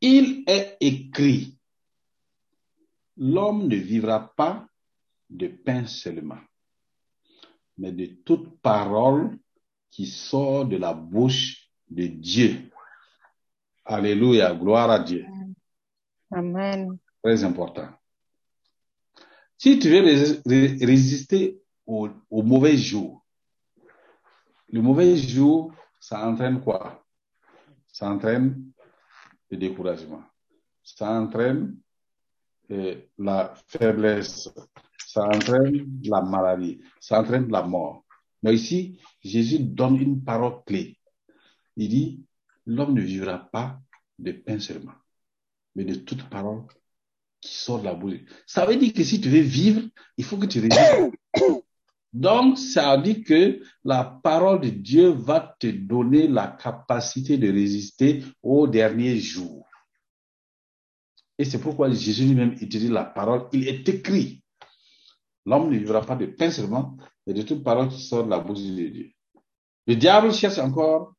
[0.00, 1.58] Il est écrit,
[3.16, 4.68] l'homme ne vivra pas
[5.30, 6.40] de pain seulement,
[7.78, 9.38] mais de toute parole
[9.90, 12.70] qui sort de la bouche de Dieu.
[13.84, 15.24] Alléluia, gloire à Dieu.
[16.30, 16.98] Amen.
[17.22, 17.88] Très important.
[19.56, 20.02] Si tu veux
[20.84, 23.25] résister au, au mauvais jour,
[24.76, 27.02] le mauvais jour, ça entraîne quoi?
[27.90, 28.72] Ça entraîne
[29.50, 30.22] le découragement.
[30.84, 31.78] Ça entraîne
[32.70, 34.50] euh, la faiblesse.
[34.98, 36.82] Ça entraîne la maladie.
[37.00, 38.04] Ça entraîne la mort.
[38.42, 40.98] Mais ici, Jésus donne une parole clé.
[41.76, 42.26] Il dit,
[42.66, 43.80] l'homme ne vivra pas
[44.18, 44.94] de pain seulement,
[45.74, 46.64] mais de toute parole
[47.40, 48.20] qui sort de la bouche.
[48.46, 49.82] Ça veut dire que si tu veux vivre,
[50.18, 51.15] il faut que tu résistes.
[52.16, 58.24] Donc, ça dit que la parole de Dieu va te donner la capacité de résister
[58.42, 59.68] au dernier jour.
[61.36, 63.50] Et c'est pourquoi Jésus lui-même utilise la parole.
[63.52, 64.42] Il est écrit.
[65.44, 68.40] L'homme ne vivra pas de pain seulement, mais de toute parole qui sort de la
[68.40, 69.12] bouche de Dieu.
[69.86, 71.12] Le diable cherche encore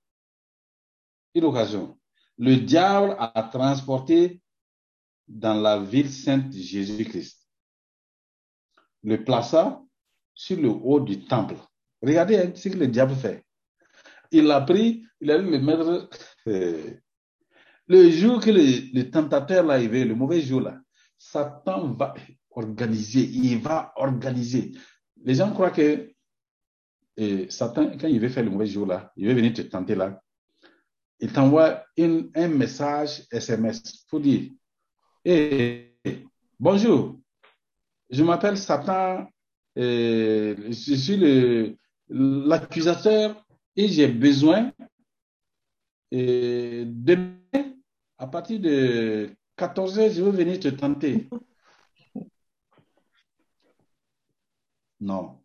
[1.35, 1.95] une occasion.
[2.39, 4.41] Le diable a transporté
[5.27, 7.47] dans la ville sainte Jésus-Christ,
[9.03, 9.83] le plaça
[10.37, 11.55] sur le haut du temple.
[12.01, 13.43] Regardez hein, ce que le diable fait.
[14.31, 16.09] Il l'a pris, il a dû le mettre.
[16.47, 16.93] euh,
[17.87, 20.79] le jour que le, tentateur l'a arrivé, le mauvais jour là,
[21.17, 22.13] Satan va
[22.51, 24.73] organiser, il va organiser.
[25.23, 26.11] Les gens croient que
[27.19, 29.95] euh, Satan, quand il veut faire le mauvais jour là, il veut venir te tenter
[29.95, 30.21] là,
[31.19, 34.51] il t'envoie un message SMS pour dire
[35.25, 35.95] Eh,
[36.59, 37.19] bonjour,
[38.11, 39.27] je m'appelle Satan,
[39.77, 41.77] euh, je suis
[42.09, 44.71] l'accusateur et j'ai besoin
[46.13, 47.37] euh, demain,
[48.17, 51.29] à partir de 14h, je veux venir te tenter.
[54.99, 55.39] Non,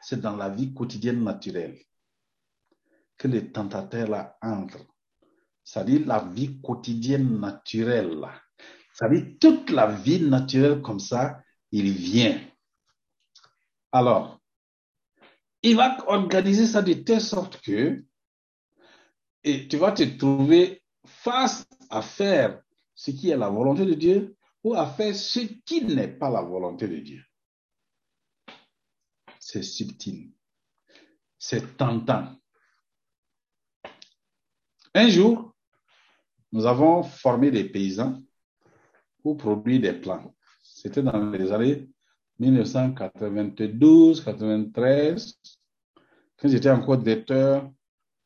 [0.00, 1.78] c'est dans la vie quotidienne naturelle
[3.16, 4.78] que le tentateur là entre.
[5.62, 8.26] C'est-à-dire la vie quotidienne naturelle.
[8.94, 12.40] C'est-à-dire toute la vie naturelle comme ça, il vient.
[13.92, 14.40] Alors,
[15.62, 18.02] il va organiser ça de telle sorte que
[19.42, 22.62] tu vas te trouver face à faire
[22.94, 26.42] ce qui est la volonté de Dieu ou à faire ce qui n'est pas la
[26.42, 27.24] volonté de Dieu.
[29.38, 30.32] C'est subtil.
[31.38, 32.36] C'est tentant.
[34.94, 35.54] Un jour,
[36.52, 38.20] nous avons formé des paysans
[39.22, 40.34] pour produire des plants.
[40.62, 41.88] C'était dans les années
[42.40, 45.34] 1992-93,
[46.38, 47.70] quand j'étais encore directeur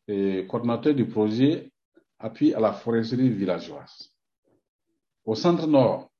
[0.07, 1.73] et coordinateur du projet
[2.19, 4.13] appui à la foresterie villageoise.
[5.25, 6.11] Au centre nord,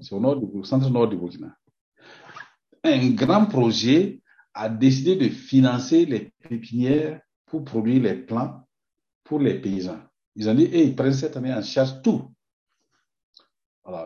[0.00, 1.54] c'est au nord du, centre nord du Burkina.
[2.82, 4.22] Un grand projet
[4.54, 8.66] a décidé de financer les pépinières pour produire les plants
[9.22, 10.00] pour les paysans.
[10.36, 12.30] Ils ont dit, et ils prennent cette année en charge tout.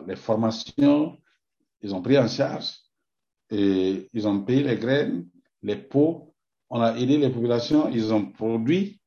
[0.07, 1.17] Les formations,
[1.81, 2.73] ils ont pris en charge
[3.51, 5.27] et ils ont payé les graines,
[5.63, 6.33] les pots,
[6.69, 9.01] on a aidé les populations, ils ont produit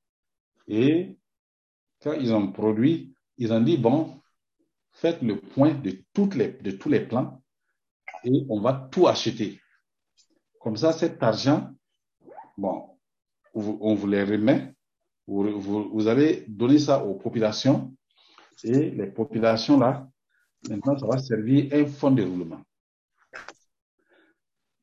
[0.68, 1.16] et
[2.02, 4.20] quand ils ont produit, ils ont dit, bon,
[4.92, 7.42] faites le point de, toutes les, de tous les plans
[8.24, 9.60] et on va tout acheter.
[10.60, 11.70] Comme ça, cet argent,
[12.56, 12.98] bon,
[13.54, 14.74] on vous les remet,
[15.26, 17.94] vous, vous, vous allez donner ça aux populations
[18.64, 20.08] et les populations là,
[20.68, 22.60] maintenant, ça va servir un fonds de roulement.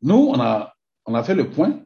[0.02, 0.74] Nous, on a,
[1.06, 1.84] on a fait le point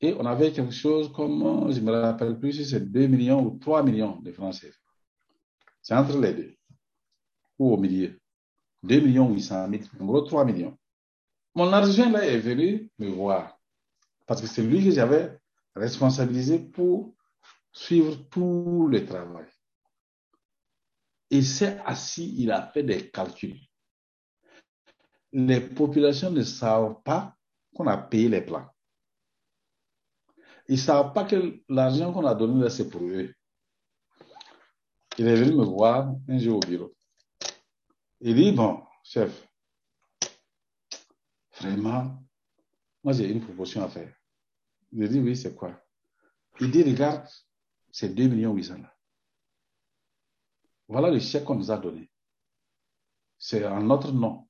[0.00, 3.58] et on avait quelque chose comme, je me rappelle plus si c'est 2 millions ou
[3.58, 4.50] 3 millions de CFA.
[5.80, 6.56] C'est entre les deux,
[7.58, 8.18] ou au milieu.
[8.82, 10.76] 2 millions 800 000, en gros 3 millions.
[11.54, 13.58] Mon argent là est venu me voir
[14.26, 15.38] parce que c'est lui que j'avais
[15.74, 17.14] responsabilisé pour
[17.72, 19.46] suivre tout le travail.
[21.30, 23.60] Il s'est assis, il a fait des calculs.
[25.32, 27.36] Les populations ne savent pas
[27.74, 28.68] qu'on a payé les plans.
[30.68, 33.34] Ils ne savent pas que l'argent qu'on a donné c'est pour eux.
[35.18, 36.94] Il est venu me voir un jour au bureau.
[38.20, 39.46] Il dit, bon, chef,
[41.60, 42.22] vraiment,
[43.02, 44.14] moi j'ai une proposition à faire.
[44.92, 45.82] Je dis, oui, c'est quoi?
[46.60, 47.26] Il dit, regarde,
[47.90, 48.94] c'est 2 millions 800 là.
[50.88, 52.10] Voilà le chèque qu'on nous a donné.
[53.38, 54.48] C'est en notre nom.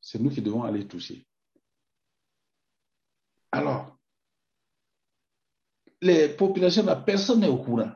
[0.00, 1.26] C'est nous qui devons aller toucher.
[3.52, 3.96] Alors,
[6.00, 7.92] les populations, là, personne n'est au courant.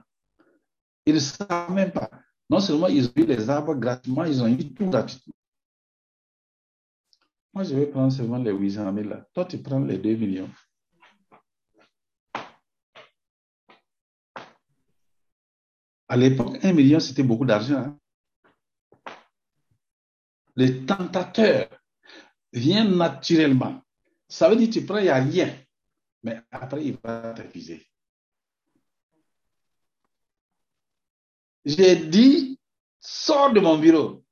[1.07, 2.11] Ils ne savent même pas.
[2.51, 5.35] Non seulement ils ont eu les arbres gratuitement, ils ont eu tout gratuitement.
[7.55, 9.27] Moi, je vais prendre seulement les 800 000 là.
[9.33, 10.51] Toi, tu prends les 2 millions.
[16.09, 17.77] À l'époque, 1 million, c'était beaucoup d'argent.
[17.77, 17.99] hein.
[20.57, 21.69] Le tentateur
[22.55, 23.83] vient naturellement.
[24.29, 25.55] Ça veut dire que tu prends, il n'y a rien.
[26.23, 27.87] Mais après, il va t'accuser.
[31.65, 32.59] J'ai dit,
[33.01, 34.25] sors de mon bureau.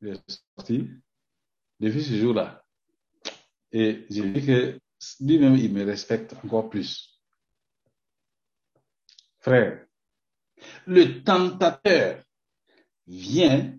[0.00, 0.88] Il est sorti
[1.80, 2.64] depuis ce jour-là.
[3.72, 4.80] Et j'ai vu que
[5.20, 7.20] lui-même, il me respecte encore plus.
[9.40, 9.86] Frère,
[10.86, 12.22] le tentateur
[13.06, 13.77] vient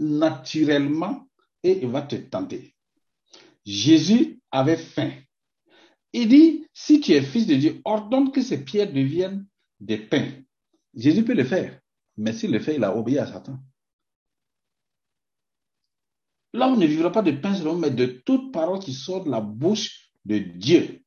[0.00, 1.28] naturellement
[1.62, 2.74] et il va te tenter.
[3.64, 5.12] Jésus avait faim.
[6.12, 9.46] Il dit, si tu es fils de Dieu, ordonne que ces pierres deviennent
[9.78, 10.32] des pains.
[10.94, 11.80] Jésus peut le faire,
[12.16, 13.58] mais s'il le fait, il a obéi à Satan.
[16.52, 19.40] On ne vivra pas de pain seulement, mais de toute parole qui sort de la
[19.40, 21.04] bouche de Dieu.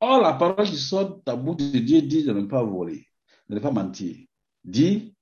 [0.00, 3.06] Or, la parole qui sort de ta bouche de Dieu dit de ne pas voler,
[3.48, 4.16] de ne pas mentir.
[4.64, 5.14] Dit,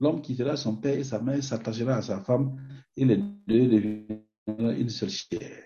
[0.00, 2.60] l'homme quittera son père et sa mère, s'attachera à sa femme,
[2.96, 5.64] et les deux deviendront une seule chair.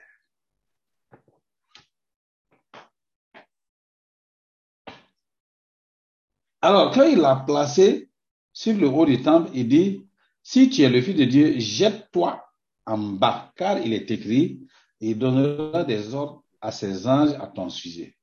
[6.61, 8.09] Alors, quand il l'a placé
[8.53, 10.07] sur le haut du temple, il dit,
[10.43, 12.45] si tu es le fils de Dieu, jette-toi
[12.87, 14.61] en bas, car il est écrit,
[15.01, 18.17] il donnera des ordres à ses anges à ton sujet.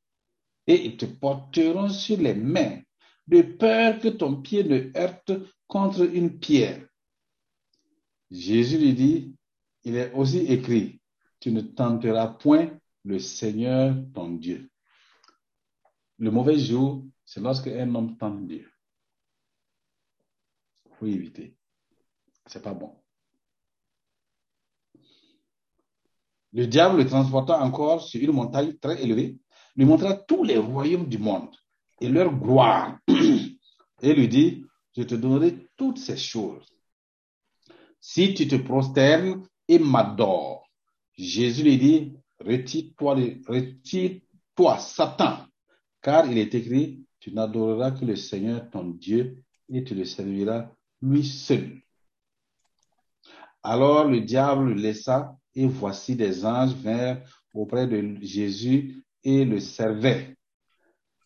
[0.67, 2.79] Et ils te porteront sur les mains,
[3.29, 5.31] de peur que ton pied ne heurte
[5.67, 6.87] contre une pierre.
[8.31, 9.35] Jésus lui dit,
[9.83, 10.99] il est aussi écrit,
[11.39, 12.71] tu ne tenteras point
[13.05, 14.71] le Seigneur ton Dieu.
[16.17, 18.69] Le mauvais jour, c'est lorsque un homme tente Dieu.
[20.87, 21.55] Il faut éviter.
[22.47, 22.95] C'est pas bon.
[26.51, 29.37] Le diable le transporta encore sur une montagne très élevée,
[29.75, 31.55] lui montra tous les royaumes du monde
[32.01, 32.99] et leur gloire,
[34.01, 36.65] et lui dit, je te donnerai toutes ces choses.
[37.99, 40.69] Si tu te prosternes et m'adores,
[41.17, 43.15] Jésus lui dit, retire-toi,
[44.79, 45.45] Satan,
[46.01, 50.71] car il est écrit, tu n'adoreras que le Seigneur ton Dieu et tu le serviras
[51.01, 51.81] lui seul.
[53.61, 57.21] Alors le diable le laissa et voici des anges vinrent
[57.53, 60.37] auprès de Jésus et le servaient.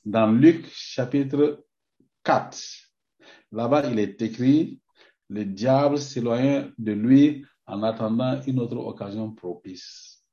[0.05, 1.65] Dans Luc chapitre
[2.23, 2.57] 4,
[3.51, 4.81] là-bas il est écrit,
[5.29, 10.23] le diable s'éloigna de lui en attendant une autre occasion propice.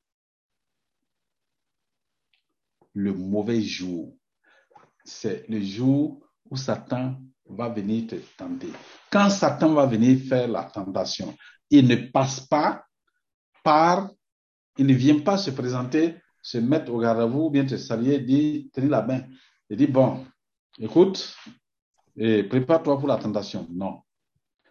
[2.94, 4.16] Le mauvais jour,
[5.04, 7.16] c'est le jour où Satan
[7.46, 8.72] va venir te tenter.
[9.10, 11.36] Quand Satan va venir faire la tentation,
[11.70, 12.84] il ne passe pas
[13.62, 14.10] par,
[14.76, 18.18] il ne vient pas se présenter, se mettre au garde à vous, bien te saluer,
[18.18, 19.22] dire, tenir la main.
[19.70, 20.26] Il dit, bon,
[20.80, 21.36] écoute,
[22.16, 23.68] et prépare-toi pour la tentation.
[23.70, 24.02] Non.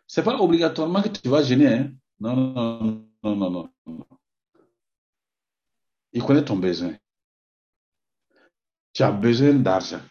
[0.06, 1.68] C'est pas obligatoirement que tu vas gêner.
[1.68, 1.92] Hein?
[2.20, 3.50] Non, non, non, non, non,
[3.86, 4.06] non.
[6.12, 6.96] Il connaît ton besoin.
[8.92, 10.02] Tu as besoin d'argent.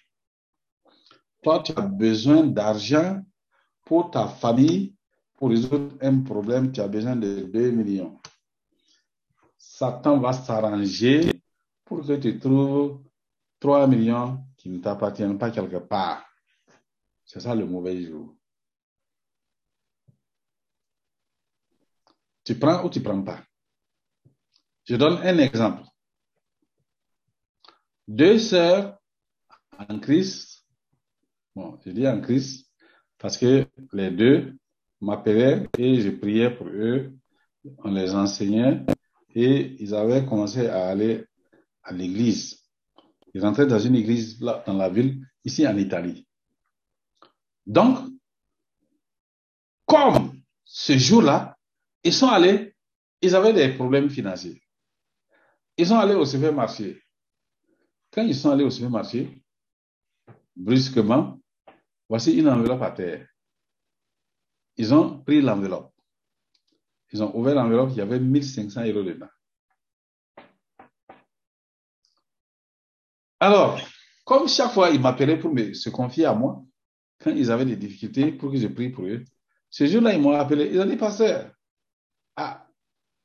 [1.42, 3.22] Toi, tu as besoin d'argent
[3.84, 4.94] pour ta famille,
[5.36, 8.18] pour résoudre un problème, tu as besoin de 2 millions.
[9.58, 11.42] Satan va s'arranger
[11.84, 13.02] pour que tu trouves
[13.60, 16.28] 3 millions qui ne t'appartiennent pas quelque part.
[17.24, 18.36] C'est ça le mauvais jour.
[22.44, 23.42] Tu prends ou tu ne prends pas.
[24.84, 25.82] Je donne un exemple.
[28.06, 28.98] Deux sœurs
[29.78, 30.66] en Christ,
[31.54, 32.68] bon, je dis en Christ
[33.18, 34.56] parce que les deux
[35.00, 37.12] m'appelaient et je priais pour eux,
[37.84, 38.84] on les enseignait
[39.34, 41.26] et ils avaient commencé à aller
[41.82, 42.57] à l'église.
[43.34, 46.26] Ils rentraient dans une église là, dans la ville, ici en Italie.
[47.66, 47.98] Donc,
[49.86, 51.56] comme ce jour-là,
[52.02, 52.74] ils sont allés,
[53.20, 54.62] ils avaient des problèmes financiers.
[55.76, 57.02] Ils sont allés au supermarché.
[58.10, 59.42] Quand ils sont allés au supermarché,
[60.56, 61.38] brusquement,
[62.08, 63.28] voici une enveloppe à terre.
[64.76, 65.92] Ils ont pris l'enveloppe.
[67.12, 69.28] Ils ont ouvert l'enveloppe, il y avait 1500 euros dedans.
[73.40, 73.80] Alors,
[74.24, 76.62] comme chaque fois, ils m'appelaient pour me, se confier à moi,
[77.20, 79.24] quand ils avaient des difficultés, pour que je prie pour eux,
[79.70, 80.70] ce jour-là, ils m'ont appelé.
[80.72, 81.50] Ils ont dit, pasteur,
[82.36, 82.66] ah,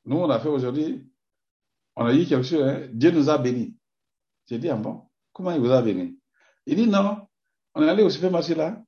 [0.04, 1.08] nous, on a fait aujourd'hui,
[1.96, 3.76] on a dit quelque chose, hein, Dieu nous a bénis.
[4.48, 6.18] J'ai dit, ah bon, comment il vous a bénis?
[6.66, 7.26] Il dit, non,
[7.74, 8.82] on est allé au supermarché là,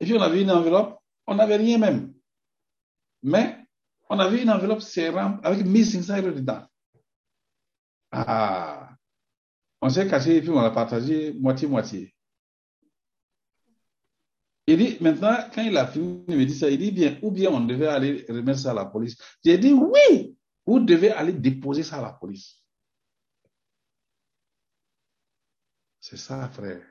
[0.00, 2.12] et puis on avait une enveloppe, on n'avait rien même.
[3.22, 3.58] Mais
[4.08, 6.66] on avait une enveloppe serrante avec 1500 euros dedans.
[8.10, 8.91] Ah,
[9.82, 12.14] on s'est caché et puis on a partagé moitié-moitié.
[14.68, 17.32] Il dit, maintenant, quand il a fini, il me dit ça, il dit bien, ou
[17.32, 19.16] bien on devait aller remettre ça à la police.
[19.44, 22.62] J'ai dit, oui, vous devez aller déposer ça à la police.
[25.98, 26.86] C'est ça, frère,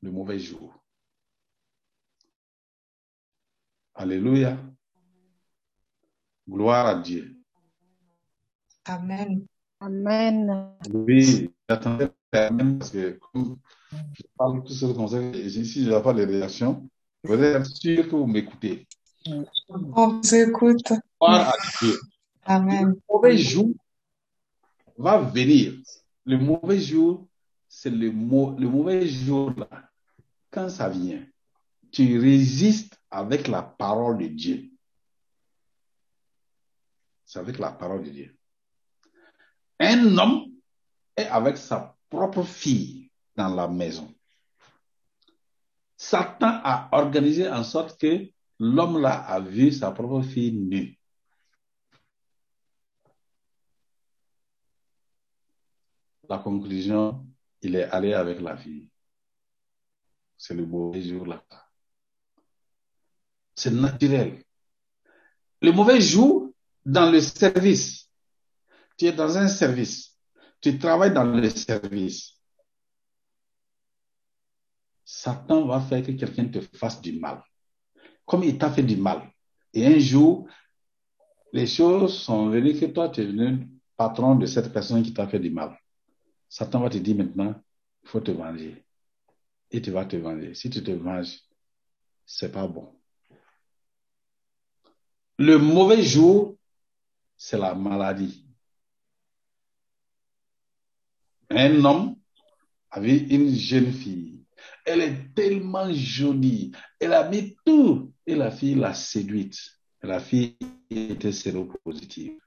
[0.00, 0.74] le mauvais jour.
[3.94, 4.56] Alléluia.
[6.48, 7.36] Gloire à Dieu.
[8.86, 9.46] Amen.
[9.80, 10.78] Amen.
[10.90, 13.18] Oui, j'attendais parce que
[13.92, 16.88] je parle tout seul comme ça, et si je n'ai pas les réactions,
[17.24, 18.86] je voudrais être sûr que vous m'écoutez.
[19.68, 20.92] On vous écoute.
[22.44, 22.88] Amen.
[22.88, 23.70] Le mauvais jour
[24.96, 25.74] va venir.
[26.24, 27.26] Le mauvais jour,
[27.68, 29.68] c'est le, le mauvais jour là.
[30.50, 31.26] Quand ça vient,
[31.90, 34.70] tu résistes avec la parole de Dieu.
[37.26, 38.36] C'est avec la parole de Dieu.
[39.80, 40.46] Un homme
[41.26, 44.12] avec sa propre fille dans la maison.
[45.96, 50.98] Satan a organisé en sorte que l'homme là a vu sa propre fille nue.
[56.28, 57.26] La conclusion,
[57.62, 58.88] il est allé avec la fille.
[60.36, 61.42] C'est le mauvais jour là.
[63.56, 64.44] C'est naturel.
[65.60, 66.52] Le mauvais jour
[66.84, 68.08] dans le service.
[68.96, 70.17] Tu es dans un service.
[70.60, 72.34] Tu travailles dans le service.
[75.04, 77.42] Satan va faire que quelqu'un te fasse du mal.
[78.26, 79.32] Comme il t'a fait du mal.
[79.72, 80.48] Et un jour,
[81.52, 85.26] les choses sont venues que toi, tu es devenu patron de cette personne qui t'a
[85.26, 85.78] fait du mal.
[86.48, 87.54] Satan va te dire maintenant,
[88.02, 88.84] il faut te venger.
[89.70, 90.54] Et tu vas te venger.
[90.54, 91.40] Si tu te venges,
[92.26, 92.94] c'est pas bon.
[95.38, 96.56] Le mauvais jour,
[97.36, 98.47] c'est la maladie.
[101.50, 102.16] Un homme
[102.90, 104.44] avait une jeune fille.
[104.84, 106.72] Elle est tellement jolie.
[106.98, 108.12] Elle a mis tout.
[108.26, 109.58] Et la fille l'a séduite.
[110.02, 110.56] La fille
[110.90, 112.38] était séropositive.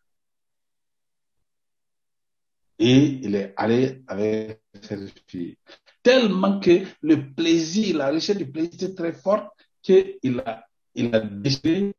[2.80, 5.56] Et il est allé avec cette fille.
[6.02, 9.52] Tellement que le plaisir, la recherche du plaisir était très forte
[9.84, 11.94] qu'il a, il a décidé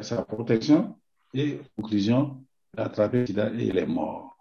[0.00, 0.98] sa protection
[1.32, 4.33] et, conclusion, il a attrapé et il est mort.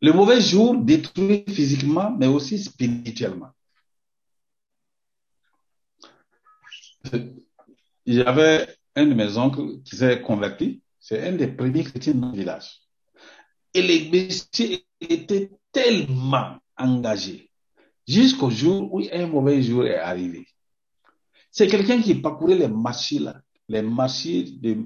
[0.00, 3.50] Le mauvais jour détruit physiquement, mais aussi spirituellement.
[8.04, 10.82] Il y avait un de mes oncles qui s'est converti.
[10.98, 12.80] C'est un des premiers chrétiens dans le village.
[13.74, 14.48] Et l'église
[15.00, 17.50] était tellement engagé
[18.06, 20.46] jusqu'au jour où un mauvais jour est arrivé.
[21.50, 24.76] C'est quelqu'un qui parcourait les marchés là, les marchés de,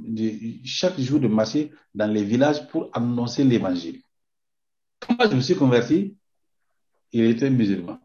[0.65, 4.01] chaque jour de marché dans les villages pour annoncer l'évangile.
[5.01, 6.17] Quand je me suis converti,
[7.13, 7.99] il était musulman.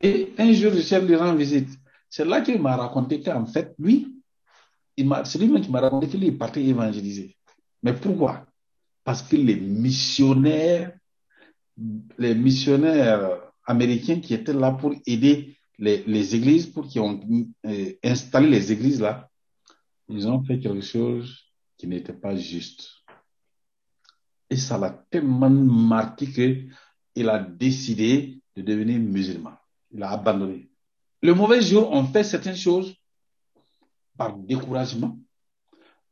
[0.00, 1.68] Et un jour, le chef lui rend visite.
[2.08, 4.14] C'est là qu'il m'a raconté qu'en fait, lui,
[5.24, 7.36] c'est lui-même qui m'a raconté qu'il parti évangéliser.
[7.82, 8.46] Mais pourquoi?
[9.04, 10.96] Parce que les missionnaires,
[12.18, 17.20] les missionnaires américains qui étaient là pour aider les, églises, pour qui ont
[17.66, 19.30] euh, installé les églises là,
[20.08, 21.46] ils ont fait quelque chose
[21.76, 22.90] qui n'était pas juste.
[24.48, 26.68] Et ça l'a tellement marqué
[27.14, 29.52] qu'il a décidé de devenir musulman.
[29.90, 30.70] Il a abandonné.
[31.22, 32.94] Le mauvais jour, on fait certaines choses
[34.16, 35.18] par découragement.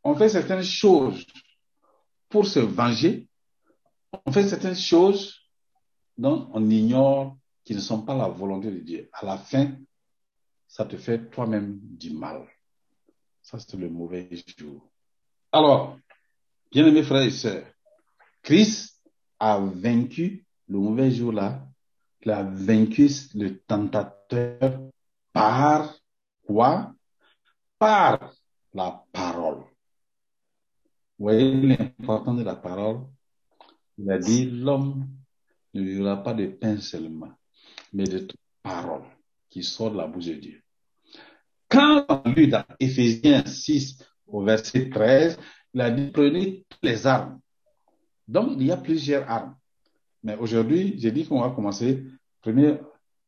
[0.02, 1.24] On fait certaines choses
[2.28, 3.28] pour se venger.
[4.26, 5.40] On fait certaines choses
[6.18, 9.08] dont on ignore qu'ils ne sont pas la volonté de Dieu.
[9.12, 9.72] À la fin,
[10.68, 12.46] ça te fait toi-même du mal.
[13.42, 14.90] Ça, c'est le mauvais jour.
[15.52, 15.98] Alors,
[16.70, 17.66] bien aimés frères et sœurs,
[18.42, 19.00] Christ
[19.38, 21.66] a vaincu le mauvais jour là.
[22.22, 24.80] Il a vaincu le tentateur
[25.32, 25.94] par
[26.46, 26.94] quoi?
[27.78, 28.32] Par
[28.72, 29.64] la parole.
[31.18, 33.02] Vous voyez l'importance de la parole?
[33.98, 35.06] Il a dit, l'homme
[35.74, 37.32] ne vivra pas de pain seulement,
[37.94, 39.02] mais de toute parole
[39.48, 40.62] qui sort de la bouche de Dieu.
[41.68, 45.38] Quand on lit dans Ephésiens 6 au verset 13,
[45.72, 47.40] il a dit, prenez toutes les armes.
[48.26, 49.56] Donc, il y a plusieurs armes.
[50.22, 52.04] Mais aujourd'hui, j'ai dit qu'on va commencer,
[52.40, 52.78] premier,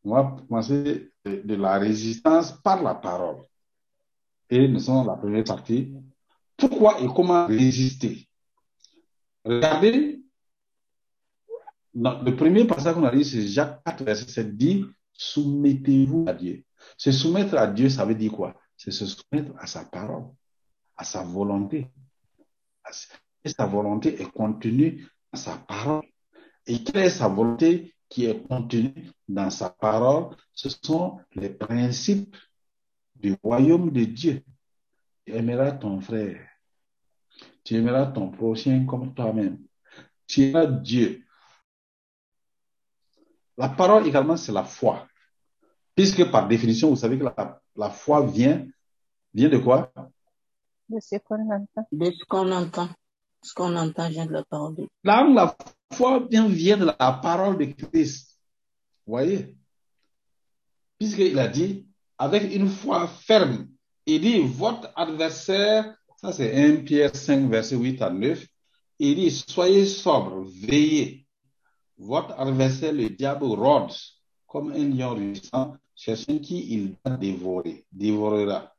[0.05, 3.43] on va commencer de, de, la résistance par la parole.
[4.49, 5.93] Et nous sommes la première partie.
[6.57, 8.29] Pourquoi et comment résister?
[9.45, 10.23] Regardez,
[11.97, 16.65] le premier passage qu'on a dit, c'est Jacques 4, verset 7, dit, soumettez-vous à Dieu.
[16.99, 18.55] Se soumettre à Dieu, ça veut dire quoi?
[18.77, 20.25] C'est se soumettre à sa parole,
[20.97, 21.87] à sa volonté.
[23.45, 26.03] Et sa volonté est contenue dans sa parole.
[26.67, 30.37] Et quelle est sa volonté qui est contenue dans sa parole?
[30.53, 32.37] Ce sont les principes
[33.15, 34.43] du royaume de Dieu.
[35.25, 36.47] Tu aimeras ton frère.
[37.65, 39.59] Tu aimeras ton prochain comme toi-même.
[40.27, 41.26] Tu aimeras Dieu.
[43.57, 45.07] La parole également, c'est la foi.
[45.95, 48.67] Puisque par définition, vous savez que la, la foi vient,
[49.33, 49.93] vient de quoi?
[50.89, 51.87] De ce qu'on entend.
[51.91, 52.89] De ce qu'on entend.
[53.43, 54.91] Ce qu'on entend vient de la parole de Dieu.
[55.05, 55.57] Là, la
[55.93, 58.39] foi vient, vient de la parole de Christ.
[59.07, 59.57] Vous voyez?
[60.99, 61.87] Puisqu'il a dit,
[62.19, 63.69] avec une foi ferme,
[64.07, 68.47] il dit, votre adversaire, ça c'est 1 Pierre 5, verset 8 à 9,
[68.99, 71.26] il dit, soyez sobre, veillez.
[71.99, 73.93] Votre adversaire, le diable, rôde
[74.47, 78.73] comme un lion rugissant, cherchant qui il va dévorer, dévorera.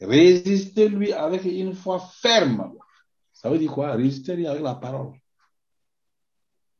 [0.00, 2.74] Résistez-lui avec une foi ferme,
[3.32, 3.92] Ça veut dire quoi?
[3.92, 5.14] Résister avec la parole.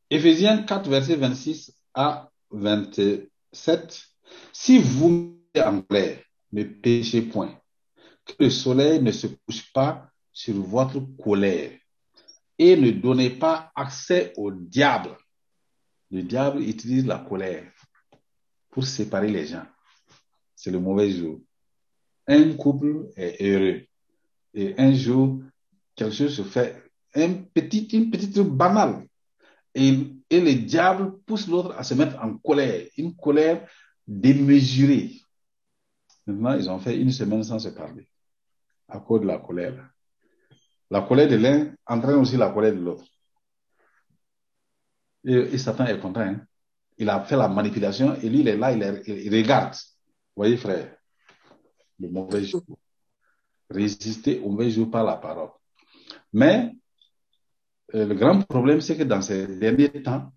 [0.09, 4.01] Éphésiens 4, verset 26 à 27.
[4.53, 6.19] Si vous en clair,
[6.51, 7.55] ne péchez point.
[8.25, 11.71] Que le soleil ne se couche pas sur votre colère
[12.57, 15.15] et ne donnez pas accès au diable.
[16.11, 17.63] Le diable utilise la colère
[18.69, 19.65] pour séparer les gens.
[20.55, 21.39] C'est le mauvais jour.
[22.27, 23.81] Un couple est heureux
[24.53, 25.39] et un jour,
[25.95, 29.07] quelque chose se fait, un petit, une petite banale.
[29.75, 29.93] Et,
[30.29, 33.67] et le diable pousse l'autre à se mettre en colère, une colère
[34.07, 35.21] démesurée.
[36.25, 38.07] Maintenant, ils ont fait une semaine sans se parler
[38.87, 39.89] à cause de la colère.
[40.89, 43.05] La colère de l'un entraîne aussi la colère de l'autre.
[45.25, 46.21] Et, Satan est content.
[46.21, 46.41] Hein?
[46.97, 49.45] Il a fait la manipulation et lui, il est là, il, est, il
[50.35, 50.95] voyez, frère,
[51.99, 52.63] le mauvais jour.
[53.69, 55.49] Résister au mauvais jour par la parole.
[56.33, 56.75] Mais
[57.93, 60.31] euh, le grand problème, c'est que dans ces derniers temps,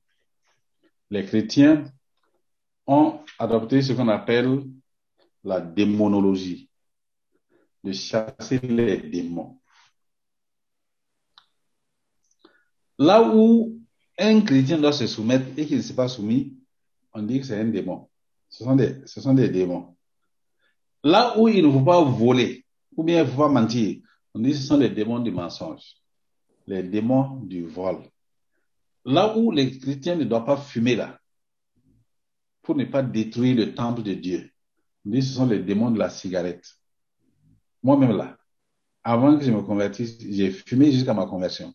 [1.10, 1.84] les chrétiens
[2.86, 4.64] ont adopté ce qu'on appelle
[5.44, 6.68] la démonologie,
[7.84, 9.60] de chasser les démons.
[12.98, 13.81] Là où
[14.18, 16.56] un chrétien doit se soumettre et qu'il ne s'est pas soumis,
[17.12, 18.08] on dit que c'est un démon.
[18.48, 19.96] Ce sont, des, ce sont des démons.
[21.02, 22.64] Là où il ne faut pas voler,
[22.96, 24.00] ou bien il pas mentir,
[24.34, 25.96] on dit que ce sont les démons du mensonge,
[26.66, 27.98] les démons du vol.
[29.04, 31.18] Là où les chrétiens ne doivent pas fumer là,
[32.62, 34.50] pour ne pas détruire le temple de Dieu,
[35.04, 36.66] on dit que ce sont les démons de la cigarette.
[37.82, 38.36] Moi-même là,
[39.02, 41.74] avant que je me convertisse, j'ai fumé jusqu'à ma conversion.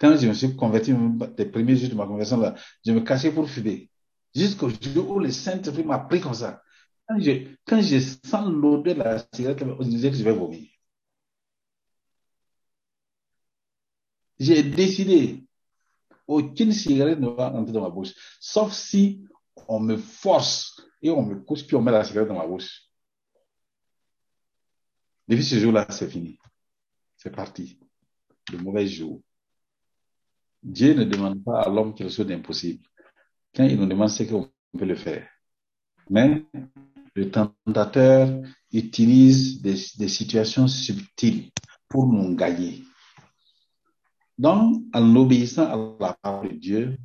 [0.00, 0.94] Quand je me suis converti,
[1.36, 2.54] les premiers jours de ma conversion, là,
[2.86, 3.90] je me cachais pour fumer.
[4.34, 6.62] Jusqu'au jour où le Saint-Esprit m'a pris comme ça.
[7.06, 10.66] Quand je, quand je sens l'odeur de la cigarette, je disais que je vais vomir.
[14.38, 15.44] J'ai décidé,
[16.26, 19.22] aucune cigarette ne va entrer dans ma bouche, sauf si
[19.68, 22.84] on me force et on me couche, puis on met la cigarette dans ma bouche.
[25.28, 26.38] Depuis ce jour-là, c'est fini.
[27.18, 27.78] C'est parti.
[28.50, 29.20] Le mauvais jour.
[30.62, 32.84] Dieu ne demande pas à l'homme quelque chose d'impossible.
[33.54, 35.26] Quand il nous demande, c'est qu'on peut le faire.
[36.08, 36.44] Mais
[37.14, 38.42] le tentateur
[38.72, 41.50] utilise des, situations subtiles
[41.88, 42.82] pour nous gagner.
[44.38, 46.98] Donc, en obéissant à la parole de Dieu,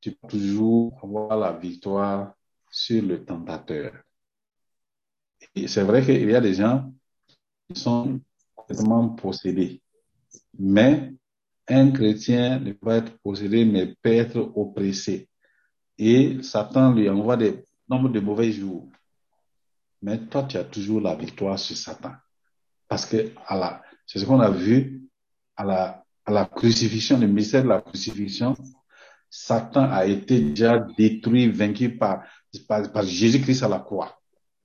[0.00, 2.34] tu peux toujours avoir la victoire
[2.70, 3.92] sur le tentateur.
[5.66, 6.92] C'est vrai qu'il y a des gens
[7.68, 8.20] qui sont
[8.54, 9.82] complètement possédés.
[10.58, 11.12] Mais
[11.68, 15.28] un chrétien ne peut pas être possédé, mais peut être oppressé.
[15.98, 18.88] Et Satan lui envoie des nombres de mauvais jours.
[20.02, 22.12] Mais toi, tu as toujours la victoire sur Satan.
[22.88, 23.32] Parce que
[24.06, 25.02] c'est ce qu'on a vu
[25.56, 28.54] à la, crucifixion, le mystère de la crucifixion.
[29.28, 32.24] Satan a été déjà détruit, vaincu par,
[32.68, 34.20] par Jésus-Christ à la croix.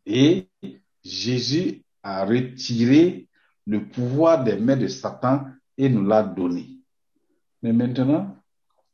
[0.05, 0.47] Et
[1.03, 3.27] Jésus a retiré
[3.65, 5.45] le pouvoir des mains de Satan
[5.77, 6.70] et nous l'a donné.
[7.61, 8.35] Mais maintenant,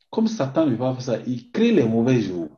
[0.09, 2.49] comme Satan ne veut pas faire ça, il crée les mauvais jours.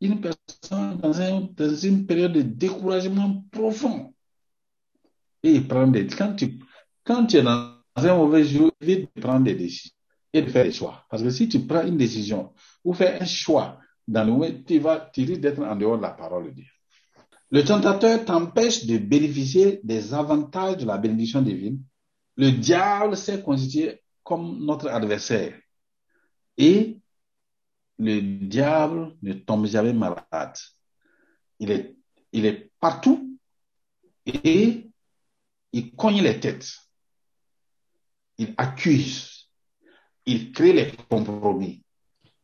[0.00, 4.14] Une personne dans, dans une période de découragement profond.
[5.42, 6.06] Et il prend des.
[6.06, 6.58] Quand tu,
[7.04, 9.92] quand tu es dans un mauvais jour, évite de prendre des décisions
[10.32, 11.04] et de faire des choix.
[11.10, 12.52] Parce que si tu prends une décision
[12.84, 16.02] ou fais un choix dans le moment, tu vas, tu risques d'être en dehors de
[16.02, 16.66] la parole de Dieu.
[17.50, 21.80] Le tentateur t'empêche de bénéficier des avantages de la bénédiction divine.
[22.36, 24.01] Le diable s'est constitué
[24.32, 25.60] comme notre adversaire.
[26.56, 26.98] Et
[27.98, 30.56] le diable ne tombe jamais malade.
[31.58, 31.94] Il est,
[32.32, 33.38] il est partout
[34.24, 34.90] et
[35.74, 36.72] il cogne les têtes.
[38.38, 39.50] Il accuse.
[40.24, 41.84] Il crée les compromis.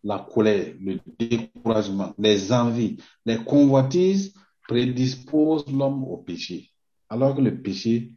[0.05, 4.35] La colère, le découragement, les envies, les convoitises
[4.69, 6.71] prédisposent l'homme au péché.
[7.09, 8.13] Alors que le péché,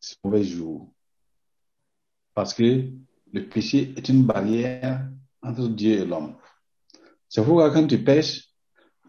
[0.00, 0.91] c'est mauvais jour.
[2.34, 2.88] Parce que
[3.32, 5.08] le péché est une barrière
[5.42, 6.36] entre Dieu et l'homme.
[7.28, 8.48] C'est pourquoi quand tu pêches,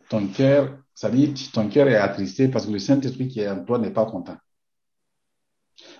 [0.09, 3.63] ton cœur, ça dit, ton cœur est attristé parce que le Saint-Esprit qui est en
[3.63, 4.37] toi n'est pas content.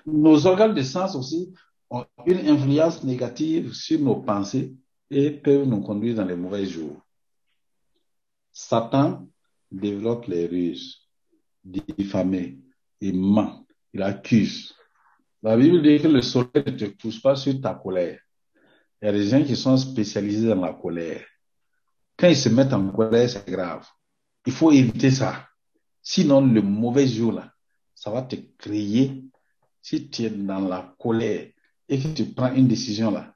[0.05, 1.53] Nos organes de sens aussi
[1.89, 4.76] ont une influence négative sur nos pensées
[5.09, 7.01] et peuvent nous conduire dans les mauvais jours.
[8.51, 9.28] Satan
[9.71, 11.09] développe les ruses,
[11.63, 12.59] diffamer,
[13.01, 14.76] il ment, il accuse.
[15.43, 18.19] La Bible dit que le soleil ne te pousse pas sur ta colère.
[19.01, 21.25] Il y a des gens qui sont spécialisés dans la colère.
[22.17, 23.85] Quand ils se mettent en colère, c'est grave.
[24.45, 25.45] Il faut éviter ça.
[26.01, 27.51] Sinon, le mauvais jour, là,
[27.93, 29.23] ça va te créer
[29.81, 31.49] si tu es dans la colère
[31.89, 33.33] et que tu prends une décision là,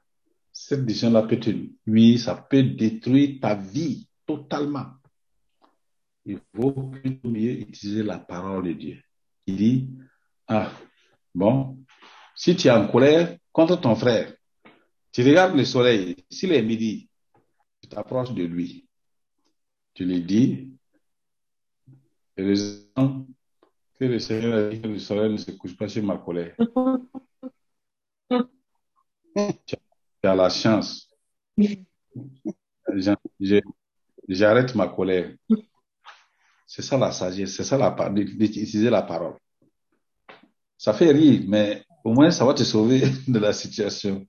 [0.50, 1.50] cette décision-là peut te
[1.86, 4.86] nuire, ça peut détruire ta vie totalement.
[6.24, 6.90] Il vaut
[7.22, 9.02] mieux utiliser la parole de Dieu.
[9.46, 9.90] Il dit,
[10.48, 10.72] ah,
[11.34, 11.77] bon,
[12.38, 14.32] si tu es en colère contre ton frère,
[15.10, 17.10] tu regardes le soleil, s'il est midi,
[17.82, 18.86] tu t'approches de lui.
[19.92, 20.72] Tu lui dis,
[22.36, 23.26] heureusement
[23.98, 26.54] que le Seigneur a dit que le soleil ne se couche pas sur ma colère.
[29.66, 29.74] tu
[30.22, 31.12] as la chance.
[34.28, 35.34] J'arrête ma colère.
[36.68, 39.34] C'est ça la sagesse, c'est ça la d'utiliser la parole.
[40.76, 44.26] Ça fait rire, mais au moins ça va te sauver de la situation.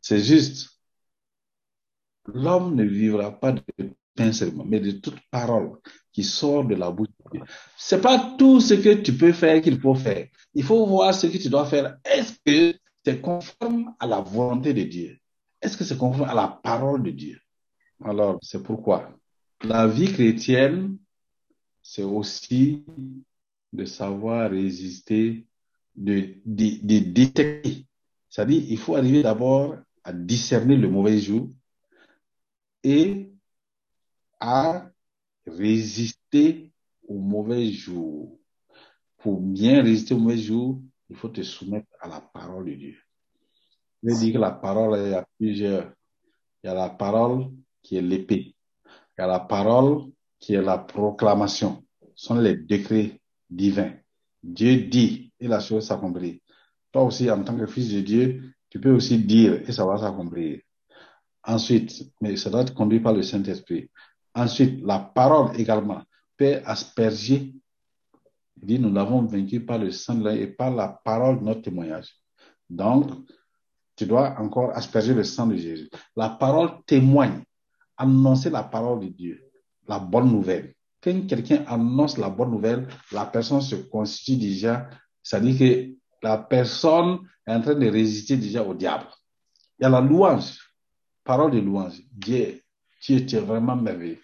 [0.00, 0.70] C'est juste.
[2.32, 3.62] L'homme ne vivra pas de
[4.14, 5.78] pain seulement, mais de toute parole
[6.12, 7.42] qui sort de la bouche de Dieu.
[7.76, 10.28] C'est pas tout ce que tu peux faire qu'il faut faire.
[10.54, 11.96] Il faut voir ce que tu dois faire.
[12.04, 15.18] Est-ce que c'est conforme à la volonté de Dieu?
[15.60, 17.40] Est-ce que c'est conforme à la parole de Dieu?
[18.04, 19.10] Alors, c'est pourquoi
[19.64, 20.98] la vie chrétienne,
[21.82, 22.84] c'est aussi
[23.72, 25.46] de savoir résister,
[25.94, 27.86] de, de, de détecter.
[28.28, 31.48] C'est-à-dire, il faut arriver d'abord à discerner le mauvais jour
[32.82, 33.30] et
[34.40, 34.90] à
[35.46, 36.72] résister
[37.06, 38.38] au mauvais jour.
[39.18, 42.96] Pour bien résister au mauvais jour, il faut te soumettre à la parole de Dieu.
[44.02, 45.92] Je dire que la parole, il y a plusieurs.
[46.62, 47.50] Il y a la parole
[47.82, 48.54] qui est l'épée.
[48.86, 51.84] Il y a la parole qui est la proclamation.
[52.14, 53.92] Ce sont les décrets divins.
[54.42, 56.40] Dieu dit et la chose s'accomplit.
[56.92, 59.98] Toi aussi, en tant que fils de Dieu, tu peux aussi dire et ça va
[59.98, 60.60] s'accomplir.
[61.44, 63.90] Ensuite, mais ça doit être conduit par le Saint-Esprit.
[64.34, 66.02] Ensuite, la parole également
[66.36, 67.54] peut asperger.
[68.56, 71.62] Il dit, nous l'avons vaincu par le sang de et par la parole de notre
[71.62, 72.14] témoignage.
[72.70, 73.10] Donc,
[73.96, 75.90] tu dois encore asperger le sang de Jésus.
[76.16, 77.42] La parole témoigne,
[77.96, 79.50] annoncer la parole de Dieu,
[79.88, 80.74] la bonne nouvelle.
[81.02, 84.88] Quand quelqu'un annonce la bonne nouvelle, la personne se constitue déjà,
[85.22, 89.06] c'est-à-dire que la personne est en train de résister déjà au diable.
[89.78, 90.58] Il y a la louange,
[91.24, 92.00] parole de louange.
[92.10, 92.62] Dieu,
[93.00, 94.20] tu es vraiment merveilleux.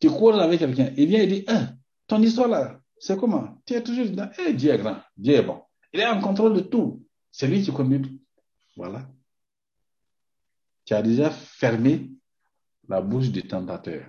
[0.00, 1.70] Tu cours avec quelqu'un, il vient et dit, hein,
[2.06, 3.58] ton histoire là, c'est comment?
[3.64, 5.62] Tu es toujours dans, eh, Dieu est grand, Dieu est bon.
[5.92, 7.04] Il est en contrôle de tout.
[7.30, 8.20] C'est lui qui conduit.
[8.76, 9.08] Voilà.
[10.84, 12.10] Tu as déjà fermé
[12.88, 14.06] la bouche du tentateur.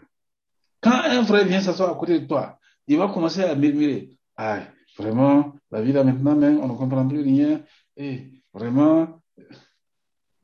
[0.81, 4.17] Quand un frère vient s'asseoir à côté de toi, il va commencer à murmurer.
[4.37, 4.61] Ah,
[4.97, 7.63] vraiment, la vie là maintenant, même, on ne comprend plus rien.
[7.97, 9.21] Et vraiment,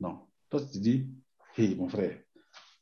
[0.00, 0.20] non.
[0.50, 1.06] Toi, tu dis,
[1.56, 2.18] hé, mon frère,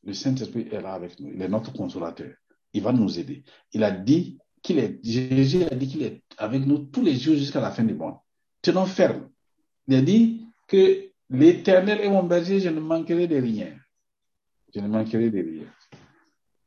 [0.03, 1.33] le Saint-Esprit est là avec nous.
[1.33, 2.33] Il est notre consolateur.
[2.73, 3.45] Il va nous aider.
[3.73, 7.37] Il a dit qu'il est, Jésus a dit qu'il est avec nous tous les jours
[7.37, 8.17] jusqu'à la fin du monde.
[8.63, 9.31] Tenons ferme.
[9.87, 13.77] Il a dit que l'éternel est mon berger, je ne manquerai de rien.
[14.75, 15.67] Je ne manquerai de rien.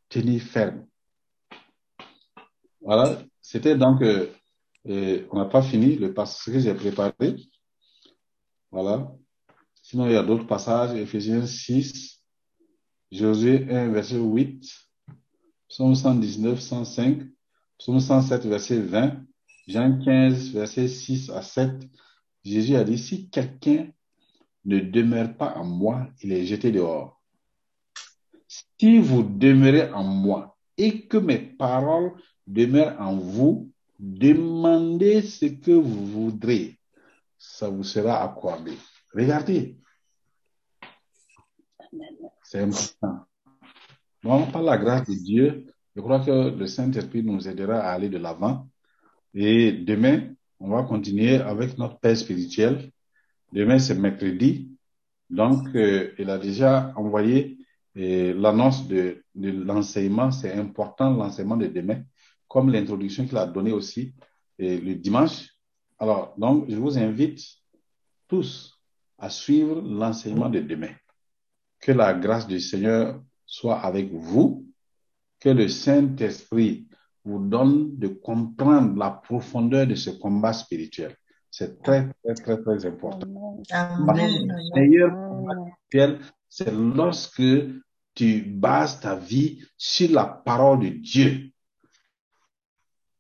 [0.10, 0.86] Tenez ferme.
[2.80, 3.22] Voilà.
[3.42, 4.28] C'était donc, euh,
[4.88, 7.36] euh, on n'a pas fini le passage que j'ai préparé.
[8.72, 9.12] Voilà.
[9.82, 10.98] Sinon, il y a d'autres passages.
[10.98, 12.22] Ephésiens 6,
[13.12, 14.64] Josué 1, verset 8,
[15.70, 17.22] Psaume 119, 105,
[17.78, 19.24] Psaume 107, verset 20,
[19.68, 21.72] Jean 15, verset 6 à 7.
[22.44, 23.88] Jésus a dit, si quelqu'un
[24.66, 27.22] ne demeure pas en moi, il est jeté dehors.
[28.48, 32.14] Si vous demeurez en moi et que mes paroles
[32.46, 36.80] demeurent en vous, demandez ce que vous voudrez.
[37.38, 38.74] Ça vous sera accordé.
[39.14, 39.78] Regardez.
[42.44, 43.26] C'est important.
[44.24, 48.10] Donc, par la grâce de Dieu, je crois que le Saint-Esprit nous aidera à aller
[48.10, 48.68] de l'avant.
[49.34, 52.92] Et demain, on va continuer avec notre Père spirituel.
[53.54, 54.72] Demain, c'est mercredi.
[55.30, 57.58] Donc, euh, il a déjà envoyé
[57.98, 60.32] euh, l'annonce de l'enseignement.
[60.32, 62.02] C'est important, l'enseignement de demain,
[62.48, 64.14] comme l'introduction qu'il a donnée aussi
[64.62, 65.50] euh, le dimanche.
[66.00, 67.40] Alors, donc, je vous invite
[68.28, 68.80] tous
[69.18, 70.92] à suivre l'enseignement de demain.
[71.80, 74.66] Que la grâce du Seigneur soit avec vous,
[75.40, 76.88] que le Saint-Esprit
[77.24, 81.16] vous donne de comprendre la profondeur de ce combat spirituel.
[81.52, 83.28] C'est très, très, très, très important.
[83.72, 84.48] Amen.
[84.48, 85.54] Le meilleur combat
[85.88, 86.20] spirituel,
[86.50, 87.44] c'est lorsque
[88.16, 91.52] tu bases ta vie sur la parole de Dieu.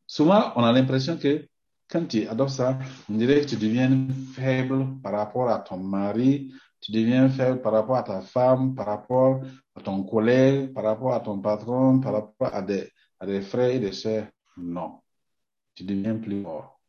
[0.08, 1.46] Souvent, on a l'impression que
[1.90, 2.80] quand tu adoptes ça,
[3.10, 7.74] on dirait que tu deviens faible par rapport à ton mari, tu deviens faible par
[7.74, 9.42] rapport à ta femme, par rapport
[9.76, 13.92] à ton collègue, par rapport à ton patron, par rapport à des, frères et des
[13.92, 14.28] sœurs.
[14.56, 15.02] Non.
[15.76, 16.80] Tu deviens plus fort.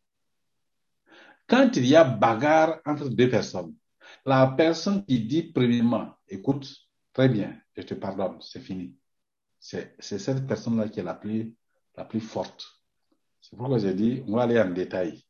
[1.49, 3.75] Quand il y a bagarre entre deux personnes,
[4.25, 6.73] la personne qui dit premièrement, écoute,
[7.13, 8.95] très bien, je te pardonne, c'est fini.
[9.59, 11.55] C'est c'est cette personne-là qui est la plus,
[11.97, 12.78] la plus forte.
[13.49, 15.25] C'est pourquoi j'ai dit, on va aller en détail.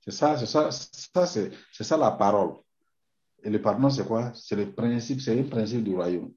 [0.00, 2.56] C'est ça, c'est ça, ça c'est ça la parole.
[3.42, 4.32] Et le pardon, c'est quoi?
[4.34, 6.32] C'est le principe, c'est le principe du royaume.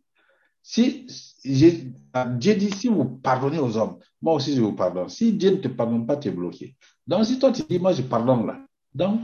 [0.62, 1.08] Si
[1.44, 5.10] Dieu dit, si vous pardonnez aux hommes, moi aussi je vous pardonne.
[5.10, 6.76] Si Dieu ne te pardonne pas, tu es bloqué.
[7.08, 9.20] Donc, si toi tu dis, moi je pardonne là, donc,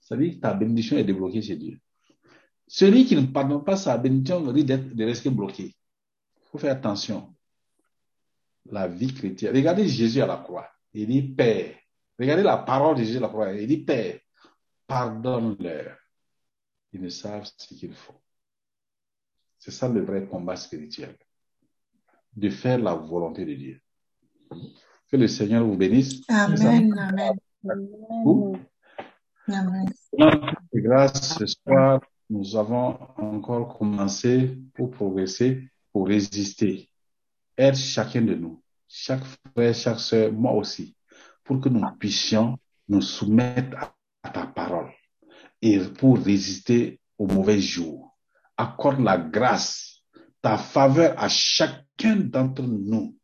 [0.00, 1.78] ça veut dire que ta bénédiction est débloquée chez Dieu.
[2.66, 5.64] Celui qui ne pardonne pas sa bénédiction risque de rester bloqué.
[5.64, 7.34] Il faut faire attention.
[8.64, 9.54] La vie chrétienne.
[9.54, 10.71] Regardez Jésus à la croix.
[10.94, 11.74] Il dit, Père.
[12.18, 13.52] Regardez la parole de Jésus la croix.
[13.52, 14.18] Il dit, Père,
[14.86, 15.96] pardonne-leur.
[16.92, 18.20] Ils ne savent ce qu'il faut.
[19.58, 21.16] C'est ça le vrai combat spirituel.
[22.34, 23.80] De faire la volonté de Dieu.
[25.10, 26.22] Que le Seigneur vous bénisse.
[26.28, 26.92] Amen.
[26.98, 27.38] Amen.
[28.24, 28.56] Vous.
[29.48, 29.88] Amen.
[30.72, 36.88] Et grâce ce soir, nous avons encore commencé pour progresser, pour résister.
[37.56, 38.62] Aide chacun de nous,
[38.92, 40.94] chaque frère, chaque sœur, moi aussi,
[41.44, 43.76] pour que nous puissions nous soumettre
[44.22, 44.90] à, ta parole
[45.62, 48.16] et pour résister aux mauvais jours.
[48.56, 50.02] Accorde la grâce,
[50.42, 53.16] ta faveur à chacun d'entre nous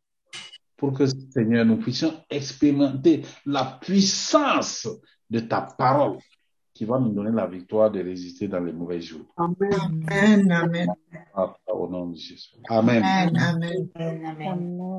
[0.75, 4.87] pour que, Seigneur, nous puissions expérimenter la puissance
[5.29, 6.17] de ta parole
[6.73, 9.27] qui va nous donner la victoire de résister dans les mauvais jours.
[9.37, 10.51] Amen.
[10.51, 10.87] Amen.
[11.67, 12.55] Au nom de Jésus.
[12.69, 13.03] Amen.
[13.03, 13.37] Amen.
[13.37, 13.89] Amen.
[13.95, 14.25] Amen.
[14.25, 14.89] Amen.